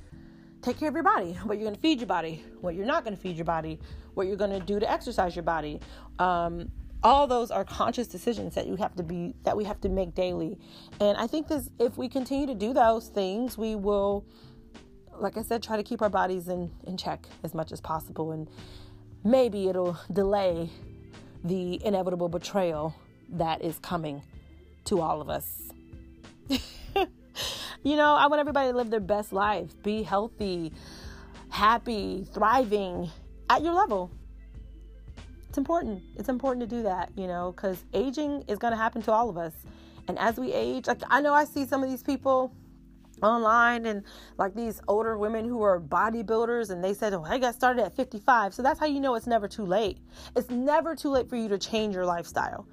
take 0.69 0.79
care 0.79 0.89
of 0.89 0.95
your 0.95 1.03
body, 1.03 1.33
what 1.45 1.57
you're 1.57 1.65
going 1.65 1.75
to 1.75 1.81
feed 1.81 1.99
your 1.99 2.07
body, 2.07 2.45
what 2.61 2.75
you're 2.75 2.87
not 2.87 3.03
going 3.03 3.17
to 3.17 3.21
feed 3.21 3.37
your 3.37 3.45
body, 3.45 3.79
what 4.15 4.27
you're 4.27 4.37
going 4.37 4.51
to 4.51 4.61
do 4.61 4.79
to 4.79 4.91
exercise 4.91 5.35
your 5.35 5.43
body. 5.43 5.81
Um, 6.19 6.71
all 7.03 7.27
those 7.27 7.51
are 7.51 7.65
conscious 7.65 8.07
decisions 8.07 8.55
that 8.55 8.67
you 8.67 8.77
have 8.77 8.95
to 8.97 9.03
be 9.03 9.35
that 9.45 9.57
we 9.57 9.65
have 9.65 9.81
to 9.81 9.89
make 9.89 10.15
daily. 10.15 10.59
And 11.01 11.17
I 11.17 11.27
think 11.27 11.49
this 11.49 11.71
if 11.79 11.97
we 11.97 12.09
continue 12.09 12.47
to 12.47 12.55
do 12.55 12.75
those 12.75 13.09
things, 13.09 13.57
we 13.57 13.77
will 13.77 14.25
like 15.19 15.37
I 15.37 15.43
said 15.43 15.63
try 15.63 15.77
to 15.77 15.83
keep 15.83 16.03
our 16.03 16.11
bodies 16.11 16.49
in 16.49 16.71
in 16.87 16.97
check 16.97 17.27
as 17.43 17.55
much 17.55 17.73
as 17.73 17.81
possible 17.81 18.33
and 18.33 18.49
maybe 19.25 19.69
it'll 19.69 19.97
delay 20.13 20.71
the 21.45 21.83
inevitable 21.85 22.29
betrayal 22.29 22.95
that 23.31 23.63
is 23.63 23.79
coming 23.79 24.23
to 24.87 25.01
all 25.01 25.21
of 25.21 25.31
us. 25.31 25.73
You 27.85 27.97
know, 27.97 28.15
I 28.15 28.27
want 28.27 28.41
everybody 28.41 28.71
to 28.71 28.77
live 28.77 28.91
their 28.91 29.01
best 29.01 29.33
life, 29.33 29.71
be 29.83 30.03
healthy, 30.03 30.73
happy, 31.49 32.27
thriving 32.35 33.11
at 33.49 33.63
your 33.63 33.73
level. 33.73 34.11
It's 35.49 35.59
important. 35.59 36.03
It's 36.17 36.29
important 36.29 36.69
to 36.69 36.77
do 36.77 36.83
that, 36.83 37.11
you 37.17 37.27
know, 37.27 37.53
because 37.53 37.85
aging 37.95 38.45
is 38.49 38.59
going 38.59 38.73
to 38.73 38.77
happen 38.77 39.01
to 39.03 39.13
all 39.13 39.31
of 39.31 39.39
us. 39.39 39.53
And 40.09 40.19
as 40.19 40.39
we 40.39 40.53
age, 40.53 40.87
like 40.87 41.01
I 41.09 41.21
know 41.21 41.33
I 41.33 41.45
see 41.45 41.67
some 41.67 41.83
of 41.83 41.89
these 41.89 42.03
people 42.03 42.53
online 43.23 43.87
and 43.87 44.05
like 44.39 44.55
these 44.55 44.81
older 44.89 45.17
women 45.17 45.45
who 45.45 45.63
are 45.63 45.81
bodybuilders 45.81 46.71
and 46.71 46.83
they 46.83 46.95
said, 46.95 47.13
Oh, 47.13 47.25
I 47.25 47.39
got 47.39 47.55
started 47.55 47.85
at 47.85 47.95
55. 47.95 48.55
So 48.55 48.63
that's 48.63 48.81
how 48.81 48.87
you 48.87 49.01
know 49.01 49.15
it's 49.15 49.27
never 49.27 49.49
too 49.49 49.65
late. 49.65 49.99
It's 50.37 50.51
never 50.51 50.95
too 50.95 51.11
late 51.11 51.29
for 51.29 51.37
you 51.37 51.49
to 51.49 51.59
change 51.59 51.95
your 51.95 52.07
lifestyle. 52.07 52.67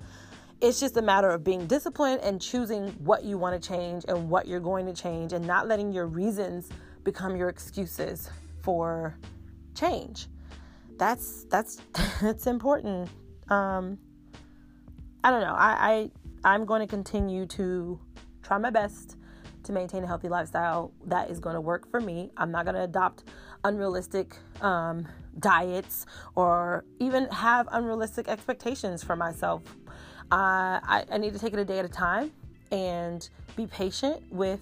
It's 0.65 0.79
just 0.79 0.97
a 0.97 1.01
matter 1.03 1.29
of 1.29 1.43
being 1.43 1.67
disciplined 1.67 2.21
and 2.21 2.41
choosing 2.41 2.87
what 2.93 3.23
you 3.23 3.37
want 3.37 3.61
to 3.61 3.69
change 3.69 4.03
and 4.07 4.31
what 4.31 4.47
you're 4.47 4.59
going 4.59 4.87
to 4.87 4.93
change 4.93 5.31
and 5.31 5.45
not 5.45 5.67
letting 5.67 5.93
your 5.93 6.07
reasons 6.07 6.69
become 7.03 7.35
your 7.35 7.49
excuses 7.49 8.31
for 8.63 9.15
change. 9.75 10.25
That's 10.97 11.43
that's 11.51 11.77
that's 12.19 12.47
important. 12.47 13.09
Um 13.47 13.99
I 15.23 15.29
don't 15.29 15.41
know. 15.41 15.53
I, 15.53 16.09
I 16.43 16.53
I'm 16.55 16.65
going 16.65 16.81
to 16.81 16.87
continue 16.87 17.45
to 17.45 17.99
try 18.41 18.57
my 18.57 18.71
best 18.71 19.17
to 19.65 19.71
maintain 19.71 20.03
a 20.03 20.07
healthy 20.07 20.29
lifestyle 20.29 20.93
that 21.05 21.29
is 21.29 21.39
going 21.39 21.53
to 21.53 21.61
work 21.61 21.91
for 21.91 21.99
me. 21.99 22.31
I'm 22.37 22.51
not 22.51 22.65
going 22.65 22.75
to 22.75 22.83
adopt 22.83 23.25
unrealistic 23.63 24.35
um, 24.61 25.07
diets 25.39 26.05
or 26.35 26.85
even 26.99 27.25
have 27.27 27.67
unrealistic 27.71 28.27
expectations 28.27 29.03
for 29.03 29.15
myself 29.15 29.63
uh, 30.31 30.79
I, 30.83 31.05
I 31.11 31.17
need 31.17 31.33
to 31.33 31.39
take 31.39 31.53
it 31.53 31.59
a 31.59 31.65
day 31.65 31.79
at 31.79 31.85
a 31.85 31.89
time 31.89 32.31
and 32.71 33.27
be 33.55 33.67
patient 33.67 34.21
with 34.31 34.59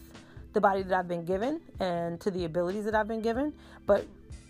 the 0.53 0.61
body 0.61 0.83
that 0.83 0.97
I've 0.97 1.07
been 1.07 1.25
given 1.25 1.61
and 1.79 2.19
to 2.21 2.31
the 2.31 2.45
abilities 2.45 2.85
that 2.85 2.95
I've 2.95 3.07
been 3.07 3.21
given, 3.21 3.53
but 3.85 4.05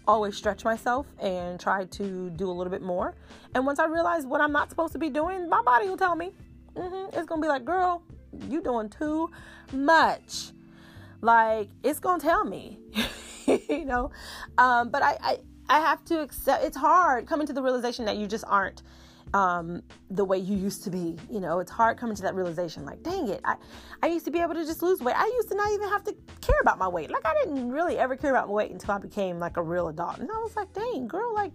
always 0.07 0.35
stretch 0.35 0.65
myself 0.65 1.07
and 1.21 1.59
try 1.59 1.85
to 1.85 2.29
do 2.31 2.49
a 2.49 2.51
little 2.51 2.71
bit 2.71 2.81
more. 2.81 3.15
And 3.55 3.65
once 3.65 3.79
I 3.79 3.85
realize 3.85 4.25
what 4.25 4.41
I'm 4.41 4.51
not 4.51 4.69
supposed 4.69 4.93
to 4.93 4.99
be 4.99 5.09
doing, 5.09 5.47
my 5.47 5.61
body 5.61 5.87
will 5.87 5.97
tell 5.97 6.15
me. 6.15 6.31
Mm-hmm. 6.75 7.17
It's 7.17 7.25
gonna 7.25 7.41
be 7.41 7.47
like, 7.47 7.63
girl, 7.63 8.03
you 8.49 8.61
doing 8.61 8.89
too 8.89 9.29
much. 9.71 10.51
Like 11.21 11.69
it's 11.83 11.99
gonna 11.99 12.21
tell 12.21 12.43
me, 12.43 12.79
you 13.45 13.85
know. 13.85 14.11
Um, 14.57 14.89
but 14.89 15.01
I, 15.03 15.17
I 15.21 15.37
I 15.69 15.79
have 15.79 16.03
to 16.05 16.21
accept. 16.21 16.65
It's 16.65 16.75
hard 16.75 17.27
coming 17.27 17.47
to 17.47 17.53
the 17.53 17.61
realization 17.61 18.05
that 18.05 18.17
you 18.17 18.27
just 18.27 18.43
aren't 18.47 18.81
um, 19.33 19.81
the 20.09 20.23
way 20.23 20.37
you 20.37 20.55
used 20.55 20.83
to 20.83 20.89
be. 20.89 21.17
You 21.29 21.39
know, 21.39 21.59
it's 21.59 21.71
hard 21.71 21.97
coming 21.97 22.15
to 22.15 22.21
that 22.23 22.35
realization 22.35 22.85
like, 22.85 23.03
dang 23.03 23.27
it, 23.29 23.41
I, 23.43 23.55
I 24.01 24.07
used 24.07 24.25
to 24.25 24.31
be 24.31 24.39
able 24.39 24.53
to 24.53 24.65
just 24.65 24.81
lose 24.81 24.99
weight. 25.01 25.15
I 25.17 25.25
used 25.25 25.49
to 25.49 25.55
not 25.55 25.71
even 25.71 25.89
have 25.89 26.03
to 26.05 26.15
care 26.41 26.59
about 26.61 26.77
my 26.77 26.87
weight. 26.87 27.11
Like, 27.11 27.25
I 27.25 27.33
didn't 27.43 27.71
really 27.71 27.97
ever 27.97 28.15
care 28.15 28.31
about 28.31 28.47
my 28.47 28.53
weight 28.53 28.71
until 28.71 28.93
I 28.93 28.99
became 28.99 29.39
like 29.39 29.57
a 29.57 29.63
real 29.63 29.87
adult. 29.87 30.19
And 30.19 30.29
I 30.29 30.37
was 30.37 30.55
like, 30.55 30.73
dang, 30.73 31.07
girl, 31.07 31.33
like, 31.33 31.53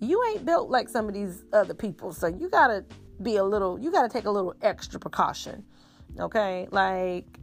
you 0.00 0.22
ain't 0.30 0.44
built 0.44 0.70
like 0.70 0.88
some 0.88 1.08
of 1.08 1.14
these 1.14 1.44
other 1.52 1.74
people. 1.74 2.12
So 2.12 2.26
you 2.26 2.48
gotta 2.48 2.84
be 3.22 3.36
a 3.36 3.44
little, 3.44 3.78
you 3.78 3.92
gotta 3.92 4.08
take 4.08 4.24
a 4.24 4.30
little 4.30 4.54
extra 4.62 4.98
precaution. 4.98 5.64
Okay? 6.18 6.68
Like, 6.70 7.38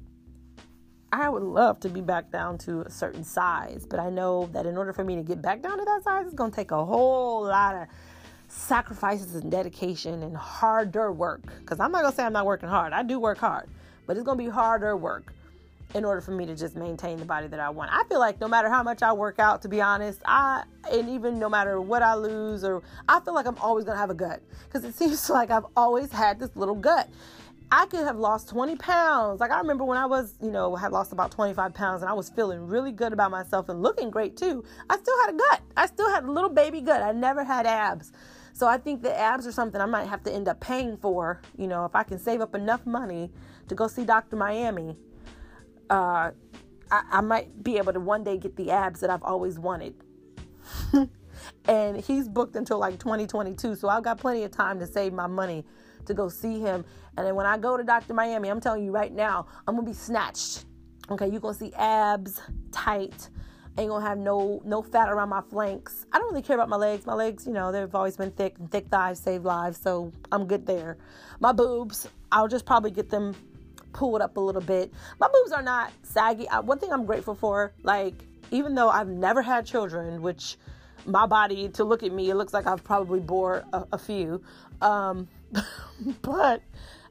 I 1.13 1.27
would 1.27 1.43
love 1.43 1.81
to 1.81 1.89
be 1.89 1.99
back 1.99 2.31
down 2.31 2.57
to 2.59 2.81
a 2.81 2.89
certain 2.89 3.25
size, 3.25 3.85
but 3.85 3.99
I 3.99 4.09
know 4.09 4.49
that 4.53 4.65
in 4.65 4.77
order 4.77 4.93
for 4.93 5.03
me 5.03 5.17
to 5.17 5.23
get 5.23 5.41
back 5.41 5.61
down 5.61 5.77
to 5.77 5.83
that 5.83 6.03
size, 6.03 6.25
it's 6.25 6.33
gonna 6.33 6.51
take 6.51 6.71
a 6.71 6.85
whole 6.85 7.43
lot 7.43 7.75
of 7.75 7.87
sacrifices 8.51 9.35
and 9.35 9.49
dedication 9.49 10.23
and 10.23 10.35
harder 10.35 11.11
work. 11.11 11.41
Because 11.59 11.79
I'm 11.79 11.91
not 11.91 12.01
going 12.01 12.11
to 12.11 12.15
say 12.15 12.23
I'm 12.23 12.33
not 12.33 12.45
working 12.45 12.69
hard. 12.69 12.93
I 12.93 13.03
do 13.03 13.19
work 13.19 13.37
hard, 13.37 13.69
but 14.05 14.17
it's 14.17 14.25
going 14.25 14.37
to 14.37 14.43
be 14.43 14.49
harder 14.49 14.95
work 14.97 15.33
in 15.93 16.05
order 16.05 16.21
for 16.21 16.31
me 16.31 16.45
to 16.45 16.55
just 16.55 16.75
maintain 16.75 17.17
the 17.17 17.25
body 17.25 17.47
that 17.47 17.59
I 17.59 17.69
want. 17.69 17.91
I 17.91 18.03
feel 18.07 18.19
like 18.19 18.39
no 18.39 18.47
matter 18.47 18.69
how 18.69 18.81
much 18.83 19.01
I 19.01 19.11
work 19.11 19.39
out, 19.39 19.61
to 19.63 19.67
be 19.67 19.81
honest, 19.81 20.21
I, 20.25 20.63
and 20.91 21.09
even 21.09 21.37
no 21.37 21.49
matter 21.49 21.81
what 21.81 22.01
I 22.01 22.15
lose, 22.15 22.63
or 22.63 22.81
I 23.09 23.19
feel 23.19 23.33
like 23.33 23.45
I'm 23.45 23.57
always 23.57 23.83
going 23.85 23.95
to 23.95 23.99
have 23.99 24.09
a 24.09 24.15
gut. 24.15 24.41
Because 24.65 24.83
it 24.83 24.95
seems 24.99 25.29
like 25.29 25.51
I've 25.51 25.65
always 25.75 26.11
had 26.11 26.39
this 26.39 26.49
little 26.55 26.75
gut. 26.75 27.09
I 27.73 27.85
could 27.85 28.01
have 28.01 28.17
lost 28.17 28.49
20 28.49 28.75
pounds. 28.75 29.39
Like 29.39 29.51
I 29.51 29.59
remember 29.59 29.85
when 29.85 29.97
I 29.97 30.05
was, 30.05 30.33
you 30.41 30.51
know, 30.51 30.75
had 30.75 30.91
lost 30.91 31.13
about 31.13 31.31
25 31.31 31.73
pounds 31.73 32.01
and 32.01 32.09
I 32.09 32.13
was 32.13 32.29
feeling 32.29 32.67
really 32.67 32.91
good 32.91 33.13
about 33.13 33.31
myself 33.31 33.69
and 33.69 33.81
looking 33.81 34.09
great 34.09 34.35
too. 34.35 34.65
I 34.89 34.97
still 34.97 35.17
had 35.21 35.33
a 35.33 35.37
gut. 35.37 35.61
I 35.77 35.85
still 35.85 36.09
had 36.09 36.25
a 36.25 36.31
little 36.31 36.49
baby 36.49 36.81
gut. 36.81 37.01
I 37.01 37.13
never 37.13 37.45
had 37.45 37.65
abs. 37.65 38.11
So 38.61 38.67
I 38.67 38.77
think 38.77 39.01
the 39.01 39.17
abs 39.17 39.47
are 39.47 39.51
something 39.51 39.81
I 39.81 39.87
might 39.87 40.05
have 40.05 40.21
to 40.21 40.31
end 40.31 40.47
up 40.47 40.59
paying 40.59 40.95
for. 40.95 41.41
You 41.57 41.65
know, 41.65 41.83
if 41.83 41.95
I 41.95 42.03
can 42.03 42.19
save 42.19 42.41
up 42.41 42.53
enough 42.53 42.85
money 42.85 43.31
to 43.67 43.73
go 43.73 43.87
see 43.87 44.05
Dr. 44.05 44.35
Miami, 44.35 44.95
uh, 45.89 46.29
I, 46.91 47.01
I 47.09 47.21
might 47.21 47.63
be 47.63 47.79
able 47.79 47.91
to 47.91 47.99
one 47.99 48.23
day 48.23 48.37
get 48.37 48.55
the 48.55 48.69
abs 48.69 48.99
that 48.99 49.09
I've 49.09 49.23
always 49.23 49.57
wanted. 49.57 49.95
and 51.65 52.01
he's 52.01 52.29
booked 52.29 52.55
until 52.55 52.77
like 52.77 52.99
2022, 52.99 53.73
so 53.73 53.89
I've 53.89 54.03
got 54.03 54.19
plenty 54.19 54.43
of 54.43 54.51
time 54.51 54.77
to 54.77 54.85
save 54.85 55.11
my 55.11 55.25
money 55.25 55.65
to 56.05 56.13
go 56.13 56.29
see 56.29 56.59
him. 56.59 56.85
And 57.17 57.25
then 57.25 57.33
when 57.33 57.47
I 57.47 57.57
go 57.57 57.77
to 57.77 57.83
Dr. 57.83 58.13
Miami, 58.13 58.49
I'm 58.49 58.61
telling 58.61 58.85
you 58.85 58.91
right 58.91 59.11
now, 59.11 59.47
I'm 59.67 59.73
gonna 59.73 59.87
be 59.87 59.93
snatched. 59.93 60.65
Okay, 61.09 61.27
you're 61.27 61.41
gonna 61.41 61.55
see 61.55 61.73
abs, 61.73 62.39
tight, 62.71 63.27
ain't 63.77 63.89
gonna 63.89 64.05
have 64.05 64.17
no 64.17 64.61
no 64.65 64.81
fat 64.81 65.09
around 65.09 65.29
my 65.29 65.41
flanks. 65.41 66.05
I 66.11 66.19
don't 66.19 66.29
really 66.29 66.41
care 66.41 66.55
about 66.55 66.69
my 66.69 66.75
legs. 66.75 67.05
My 67.05 67.13
legs, 67.13 67.47
you 67.47 67.53
know, 67.53 67.71
they've 67.71 67.93
always 67.93 68.17
been 68.17 68.31
thick 68.31 68.55
and 68.59 68.69
thick 68.69 68.87
thighs 68.87 69.19
save 69.19 69.45
lives, 69.45 69.79
so 69.79 70.11
I'm 70.31 70.45
good 70.45 70.65
there. 70.65 70.97
My 71.39 71.51
boobs, 71.51 72.07
I'll 72.31 72.47
just 72.47 72.65
probably 72.65 72.91
get 72.91 73.09
them 73.09 73.35
pulled 73.93 74.21
up 74.21 74.37
a 74.37 74.39
little 74.39 74.61
bit. 74.61 74.91
My 75.19 75.27
boobs 75.33 75.51
are 75.51 75.61
not 75.61 75.91
saggy. 76.03 76.47
I, 76.49 76.59
one 76.59 76.79
thing 76.79 76.91
I'm 76.91 77.05
grateful 77.05 77.35
for, 77.35 77.73
like 77.83 78.13
even 78.51 78.75
though 78.75 78.89
I've 78.89 79.07
never 79.07 79.41
had 79.41 79.65
children, 79.65 80.21
which 80.21 80.57
my 81.05 81.25
body 81.25 81.69
to 81.69 81.83
look 81.83 82.03
at 82.03 82.11
me, 82.11 82.29
it 82.29 82.35
looks 82.35 82.53
like 82.53 82.67
I've 82.67 82.83
probably 82.83 83.19
bore 83.19 83.63
a, 83.73 83.85
a 83.93 83.97
few. 83.97 84.41
Um, 84.81 85.27
but 86.21 86.61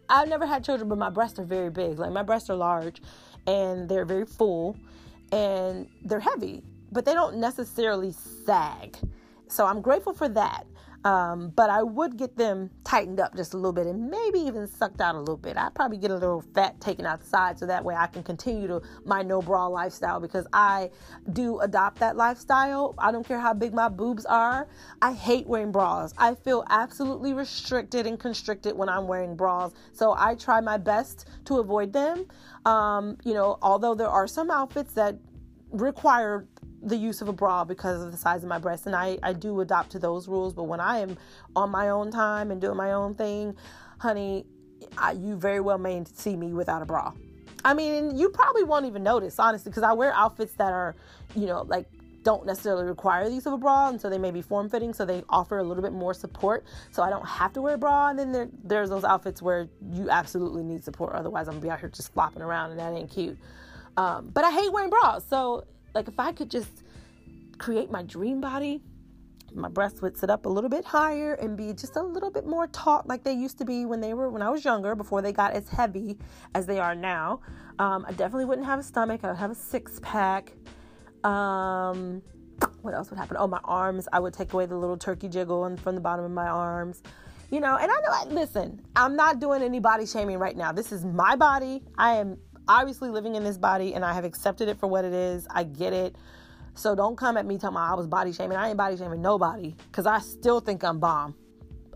I've 0.08 0.28
never 0.28 0.46
had 0.46 0.64
children, 0.64 0.88
but 0.88 0.98
my 0.98 1.10
breasts 1.10 1.38
are 1.38 1.44
very 1.44 1.70
big. 1.70 1.98
Like 1.98 2.12
my 2.12 2.22
breasts 2.22 2.50
are 2.50 2.56
large 2.56 3.00
and 3.46 3.88
they're 3.88 4.04
very 4.04 4.26
full 4.26 4.76
and 5.32 5.88
they're 6.04 6.20
heavy, 6.20 6.62
but 6.92 7.04
they 7.04 7.14
don't 7.14 7.36
necessarily 7.36 8.12
sag. 8.12 8.96
So 9.48 9.66
I'm 9.66 9.80
grateful 9.80 10.12
for 10.12 10.28
that. 10.30 10.64
Um, 11.04 11.52
but 11.56 11.70
I 11.70 11.82
would 11.82 12.18
get 12.18 12.36
them 12.36 12.70
tightened 12.84 13.20
up 13.20 13.34
just 13.34 13.54
a 13.54 13.56
little 13.56 13.72
bit 13.72 13.86
and 13.86 14.10
maybe 14.10 14.40
even 14.40 14.66
sucked 14.66 15.00
out 15.00 15.14
a 15.14 15.18
little 15.18 15.36
bit. 15.36 15.56
I'd 15.56 15.74
probably 15.74 15.96
get 15.96 16.10
a 16.10 16.14
little 16.14 16.42
fat 16.54 16.78
taken 16.80 17.06
outside 17.06 17.58
so 17.58 17.66
that 17.66 17.82
way 17.82 17.94
I 17.94 18.06
can 18.06 18.22
continue 18.22 18.66
to 18.68 18.82
my 19.06 19.22
no 19.22 19.40
bra 19.40 19.66
lifestyle 19.66 20.20
because 20.20 20.46
I 20.52 20.90
do 21.32 21.60
adopt 21.60 22.00
that 22.00 22.16
lifestyle. 22.16 22.94
I 22.98 23.12
don't 23.12 23.26
care 23.26 23.40
how 23.40 23.54
big 23.54 23.72
my 23.72 23.88
boobs 23.88 24.26
are. 24.26 24.68
I 25.00 25.12
hate 25.12 25.46
wearing 25.46 25.72
bras. 25.72 26.12
I 26.18 26.34
feel 26.34 26.64
absolutely 26.68 27.32
restricted 27.32 28.06
and 28.06 28.20
constricted 28.20 28.76
when 28.76 28.90
I'm 28.90 29.08
wearing 29.08 29.36
bras. 29.36 29.72
So 29.92 30.14
I 30.16 30.34
try 30.34 30.60
my 30.60 30.76
best 30.76 31.26
to 31.46 31.60
avoid 31.60 31.94
them. 31.94 32.26
Um, 32.66 33.16
you 33.24 33.32
know, 33.32 33.58
although 33.62 33.94
there 33.94 34.08
are 34.08 34.26
some 34.26 34.50
outfits 34.50 34.92
that 34.94 35.16
require 35.70 36.46
the 36.82 36.96
use 36.96 37.20
of 37.20 37.28
a 37.28 37.32
bra 37.32 37.64
because 37.64 38.02
of 38.02 38.10
the 38.12 38.18
size 38.18 38.42
of 38.42 38.48
my 38.48 38.58
breasts 38.58 38.86
and 38.86 38.96
I, 38.96 39.18
I 39.22 39.32
do 39.32 39.60
adopt 39.60 39.90
to 39.92 39.98
those 39.98 40.28
rules 40.28 40.54
but 40.54 40.64
when 40.64 40.80
i 40.80 40.98
am 40.98 41.18
on 41.54 41.70
my 41.70 41.90
own 41.90 42.10
time 42.10 42.50
and 42.50 42.60
doing 42.60 42.76
my 42.76 42.92
own 42.92 43.14
thing 43.14 43.54
honey 43.98 44.46
I, 44.96 45.12
you 45.12 45.36
very 45.36 45.60
well 45.60 45.78
may 45.78 46.02
see 46.12 46.36
me 46.36 46.52
without 46.52 46.82
a 46.82 46.86
bra. 46.86 47.12
I 47.64 47.74
mean 47.74 48.16
you 48.16 48.30
probably 48.30 48.64
won't 48.64 48.86
even 48.86 49.02
notice 49.02 49.38
honestly 49.38 49.70
because 49.70 49.82
i 49.82 49.92
wear 49.92 50.14
outfits 50.14 50.54
that 50.54 50.72
are 50.72 50.96
you 51.34 51.46
know 51.46 51.62
like 51.62 51.86
don't 52.22 52.44
necessarily 52.46 52.84
require 52.84 53.28
the 53.28 53.34
use 53.34 53.46
of 53.46 53.52
a 53.52 53.58
bra 53.58 53.88
and 53.88 54.00
so 54.00 54.08
they 54.10 54.18
may 54.18 54.30
be 54.30 54.42
form 54.42 54.68
fitting 54.68 54.92
so 54.92 55.04
they 55.04 55.22
offer 55.28 55.58
a 55.58 55.62
little 55.62 55.82
bit 55.82 55.92
more 55.92 56.14
support 56.14 56.64
so 56.90 57.02
i 57.02 57.10
don't 57.10 57.26
have 57.26 57.52
to 57.52 57.60
wear 57.60 57.74
a 57.74 57.78
bra 57.78 58.08
and 58.08 58.18
then 58.18 58.32
there, 58.32 58.48
there's 58.64 58.88
those 58.88 59.04
outfits 59.04 59.42
where 59.42 59.68
you 59.92 60.08
absolutely 60.08 60.62
need 60.62 60.82
support 60.82 61.14
otherwise 61.14 61.48
i'm 61.48 61.54
gonna 61.54 61.62
be 61.62 61.70
out 61.70 61.80
here 61.80 61.90
just 61.90 62.12
flopping 62.14 62.42
around 62.42 62.70
and 62.70 62.80
that 62.80 62.92
ain't 62.94 63.10
cute. 63.10 63.38
Um, 63.98 64.30
but 64.32 64.44
i 64.44 64.50
hate 64.50 64.72
wearing 64.72 64.90
bras 64.90 65.24
so 65.28 65.64
like 65.94 66.08
if 66.08 66.18
I 66.18 66.32
could 66.32 66.50
just 66.50 66.82
create 67.58 67.90
my 67.90 68.02
dream 68.02 68.40
body, 68.40 68.80
my 69.54 69.68
breasts 69.68 70.00
would 70.00 70.16
sit 70.16 70.30
up 70.30 70.46
a 70.46 70.48
little 70.48 70.70
bit 70.70 70.84
higher 70.84 71.34
and 71.34 71.56
be 71.56 71.72
just 71.72 71.96
a 71.96 72.02
little 72.02 72.30
bit 72.30 72.46
more 72.46 72.66
taut 72.68 73.08
like 73.08 73.24
they 73.24 73.32
used 73.32 73.58
to 73.58 73.64
be 73.64 73.84
when 73.84 74.00
they 74.00 74.14
were 74.14 74.30
when 74.30 74.42
I 74.42 74.50
was 74.50 74.64
younger 74.64 74.94
before 74.94 75.22
they 75.22 75.32
got 75.32 75.52
as 75.52 75.68
heavy 75.68 76.18
as 76.54 76.66
they 76.66 76.78
are 76.78 76.94
now. 76.94 77.40
Um, 77.78 78.04
I 78.06 78.12
definitely 78.12 78.44
wouldn't 78.44 78.66
have 78.66 78.78
a 78.78 78.82
stomach. 78.82 79.20
I 79.24 79.28
would 79.28 79.36
have 79.36 79.50
a 79.50 79.54
six 79.54 79.98
pack. 80.02 80.52
Um, 81.24 82.22
what 82.82 82.94
else 82.94 83.10
would 83.10 83.18
happen? 83.18 83.36
Oh, 83.38 83.46
my 83.46 83.60
arms. 83.64 84.08
I 84.12 84.20
would 84.20 84.34
take 84.34 84.52
away 84.52 84.66
the 84.66 84.76
little 84.76 84.96
turkey 84.96 85.28
jiggle 85.28 85.76
from 85.78 85.94
the 85.94 86.00
bottom 86.00 86.24
of 86.24 86.30
my 86.30 86.46
arms. 86.46 87.02
You 87.50 87.60
know, 87.60 87.76
and 87.76 87.90
I 87.90 87.94
know. 88.00 88.34
Listen, 88.34 88.80
I'm 88.94 89.16
not 89.16 89.40
doing 89.40 89.62
any 89.62 89.80
body 89.80 90.06
shaming 90.06 90.38
right 90.38 90.56
now. 90.56 90.70
This 90.70 90.92
is 90.92 91.04
my 91.04 91.34
body. 91.34 91.82
I 91.98 92.16
am 92.16 92.38
obviously 92.70 93.10
living 93.10 93.34
in 93.34 93.42
this 93.42 93.58
body 93.58 93.94
and 93.94 94.04
I 94.04 94.12
have 94.12 94.24
accepted 94.24 94.68
it 94.68 94.78
for 94.78 94.86
what 94.86 95.04
it 95.04 95.12
is. 95.12 95.46
I 95.50 95.64
get 95.64 95.92
it. 95.92 96.14
So 96.74 96.94
don't 96.94 97.16
come 97.16 97.36
at 97.36 97.44
me 97.44 97.56
talking 97.56 97.76
about 97.76 97.90
I 97.90 97.94
was 97.94 98.06
body 98.06 98.32
shaming. 98.32 98.56
I 98.56 98.68
ain't 98.68 98.76
body 98.76 98.96
shaming 98.96 99.20
nobody 99.20 99.74
because 99.90 100.06
I 100.06 100.20
still 100.20 100.60
think 100.60 100.84
I'm 100.84 101.00
bomb. 101.00 101.34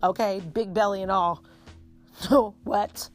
Okay, 0.03 0.41
big 0.53 0.73
belly 0.73 1.01
and 1.01 1.11
all. 1.11 1.43
So 2.17 2.55
what? 2.63 3.09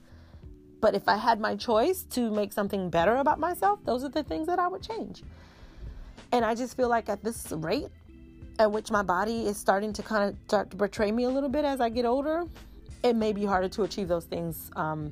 But 0.83 0.94
if 0.94 1.09
I 1.09 1.16
had 1.16 1.40
my 1.40 1.57
choice 1.57 2.03
to 2.11 2.31
make 2.31 2.53
something 2.53 2.90
better 2.90 3.16
about 3.16 3.38
myself, 3.40 3.79
those 3.87 4.05
are 4.05 4.11
the 4.11 4.23
things 4.23 4.46
that 4.46 4.59
I 4.59 4.68
would 4.68 4.83
change. 4.83 5.23
And 6.33 6.44
I 6.44 6.55
just 6.55 6.77
feel 6.77 6.90
like 6.90 7.09
at 7.09 7.25
this 7.25 7.51
rate 7.51 7.88
at 8.59 8.70
which 8.70 8.90
my 8.90 9.03
body 9.03 9.46
is 9.46 9.57
starting 9.57 9.90
to 9.94 10.03
kind 10.03 10.29
of 10.29 10.37
start 10.49 10.70
to 10.73 10.77
betray 10.77 11.11
me 11.11 11.25
a 11.25 11.31
little 11.31 11.49
bit 11.49 11.64
as 11.64 11.81
I 11.81 11.88
get 11.88 12.05
older, 12.05 12.44
it 13.03 13.16
may 13.16 13.33
be 13.33 13.46
harder 13.46 13.70
to 13.70 13.85
achieve 13.85 14.07
those 14.07 14.27
things 14.27 14.70
um, 14.77 15.11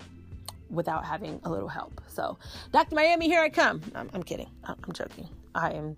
without 0.70 1.04
having 1.04 1.40
a 1.44 1.50
little 1.50 1.68
help. 1.68 2.00
So, 2.08 2.38
Dr. 2.72 2.94
Miami, 2.94 3.26
here 3.26 3.40
I 3.40 3.48
come. 3.48 3.82
I'm, 3.94 4.10
I'm 4.12 4.22
kidding. 4.22 4.48
I'm, 4.64 4.76
joking. 4.92 5.28
I 5.54 5.72
am 5.72 5.96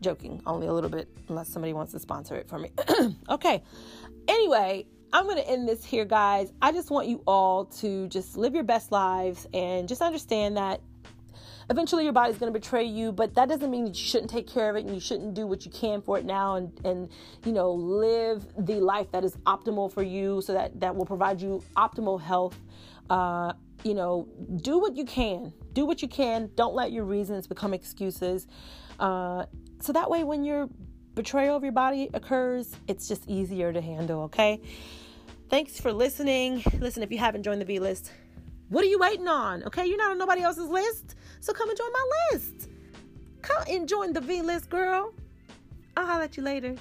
joking 0.00 0.42
only 0.46 0.66
a 0.66 0.72
little 0.72 0.90
bit, 0.90 1.08
unless 1.28 1.48
somebody 1.48 1.72
wants 1.72 1.92
to 1.92 1.98
sponsor 1.98 2.34
it 2.36 2.48
for 2.48 2.58
me. 2.58 2.70
okay. 3.28 3.62
Anyway, 4.28 4.86
I'm 5.12 5.24
going 5.24 5.36
to 5.36 5.48
end 5.48 5.68
this 5.68 5.84
here, 5.84 6.04
guys. 6.04 6.52
I 6.60 6.72
just 6.72 6.90
want 6.90 7.08
you 7.08 7.22
all 7.26 7.66
to 7.66 8.08
just 8.08 8.36
live 8.36 8.54
your 8.54 8.64
best 8.64 8.92
lives 8.92 9.46
and 9.54 9.88
just 9.88 10.02
understand 10.02 10.56
that 10.56 10.80
eventually 11.70 12.04
your 12.04 12.12
body's 12.12 12.38
going 12.38 12.52
to 12.52 12.58
betray 12.58 12.84
you 12.84 13.10
but 13.10 13.34
that 13.34 13.48
doesn't 13.48 13.70
mean 13.70 13.84
that 13.84 13.96
you 13.96 14.04
shouldn't 14.04 14.30
take 14.30 14.46
care 14.46 14.70
of 14.70 14.76
it 14.76 14.84
and 14.84 14.94
you 14.94 15.00
shouldn't 15.00 15.34
do 15.34 15.46
what 15.46 15.64
you 15.64 15.70
can 15.70 16.00
for 16.00 16.18
it 16.18 16.24
now 16.24 16.54
and 16.54 16.80
and 16.84 17.08
you 17.44 17.52
know 17.52 17.72
live 17.72 18.46
the 18.58 18.74
life 18.74 19.10
that 19.10 19.24
is 19.24 19.36
optimal 19.46 19.90
for 19.90 20.02
you 20.02 20.40
so 20.42 20.52
that 20.52 20.78
that 20.78 20.94
will 20.94 21.06
provide 21.06 21.40
you 21.40 21.62
optimal 21.76 22.20
health 22.20 22.56
uh, 23.10 23.52
you 23.84 23.94
know, 23.94 24.28
do 24.62 24.78
what 24.78 24.96
you 24.96 25.04
can. 25.04 25.52
Do 25.72 25.86
what 25.86 26.02
you 26.02 26.08
can. 26.08 26.50
Don't 26.54 26.74
let 26.74 26.92
your 26.92 27.04
reasons 27.04 27.46
become 27.46 27.74
excuses. 27.74 28.46
Uh, 28.98 29.46
so 29.80 29.92
that 29.92 30.10
way, 30.10 30.24
when 30.24 30.44
your 30.44 30.68
betrayal 31.14 31.56
of 31.56 31.62
your 31.62 31.72
body 31.72 32.10
occurs, 32.14 32.74
it's 32.88 33.08
just 33.08 33.28
easier 33.28 33.72
to 33.72 33.80
handle, 33.80 34.22
okay? 34.22 34.60
Thanks 35.48 35.80
for 35.80 35.92
listening. 35.92 36.62
Listen, 36.78 37.02
if 37.02 37.10
you 37.10 37.18
haven't 37.18 37.42
joined 37.42 37.60
the 37.60 37.64
V 37.64 37.78
list, 37.78 38.10
what 38.68 38.84
are 38.84 38.88
you 38.88 38.98
waiting 38.98 39.28
on? 39.28 39.62
Okay, 39.64 39.86
you're 39.86 39.96
not 39.96 40.10
on 40.10 40.18
nobody 40.18 40.42
else's 40.42 40.68
list, 40.68 41.14
so 41.40 41.52
come 41.52 41.68
and 41.68 41.78
join 41.78 41.92
my 41.92 42.10
list. 42.32 42.68
Come 43.42 43.62
and 43.68 43.88
join 43.88 44.12
the 44.12 44.20
V 44.20 44.42
list, 44.42 44.68
girl. 44.68 45.14
I'll 45.96 46.06
holler 46.06 46.24
at 46.24 46.36
you 46.36 46.42
later. 46.42 46.74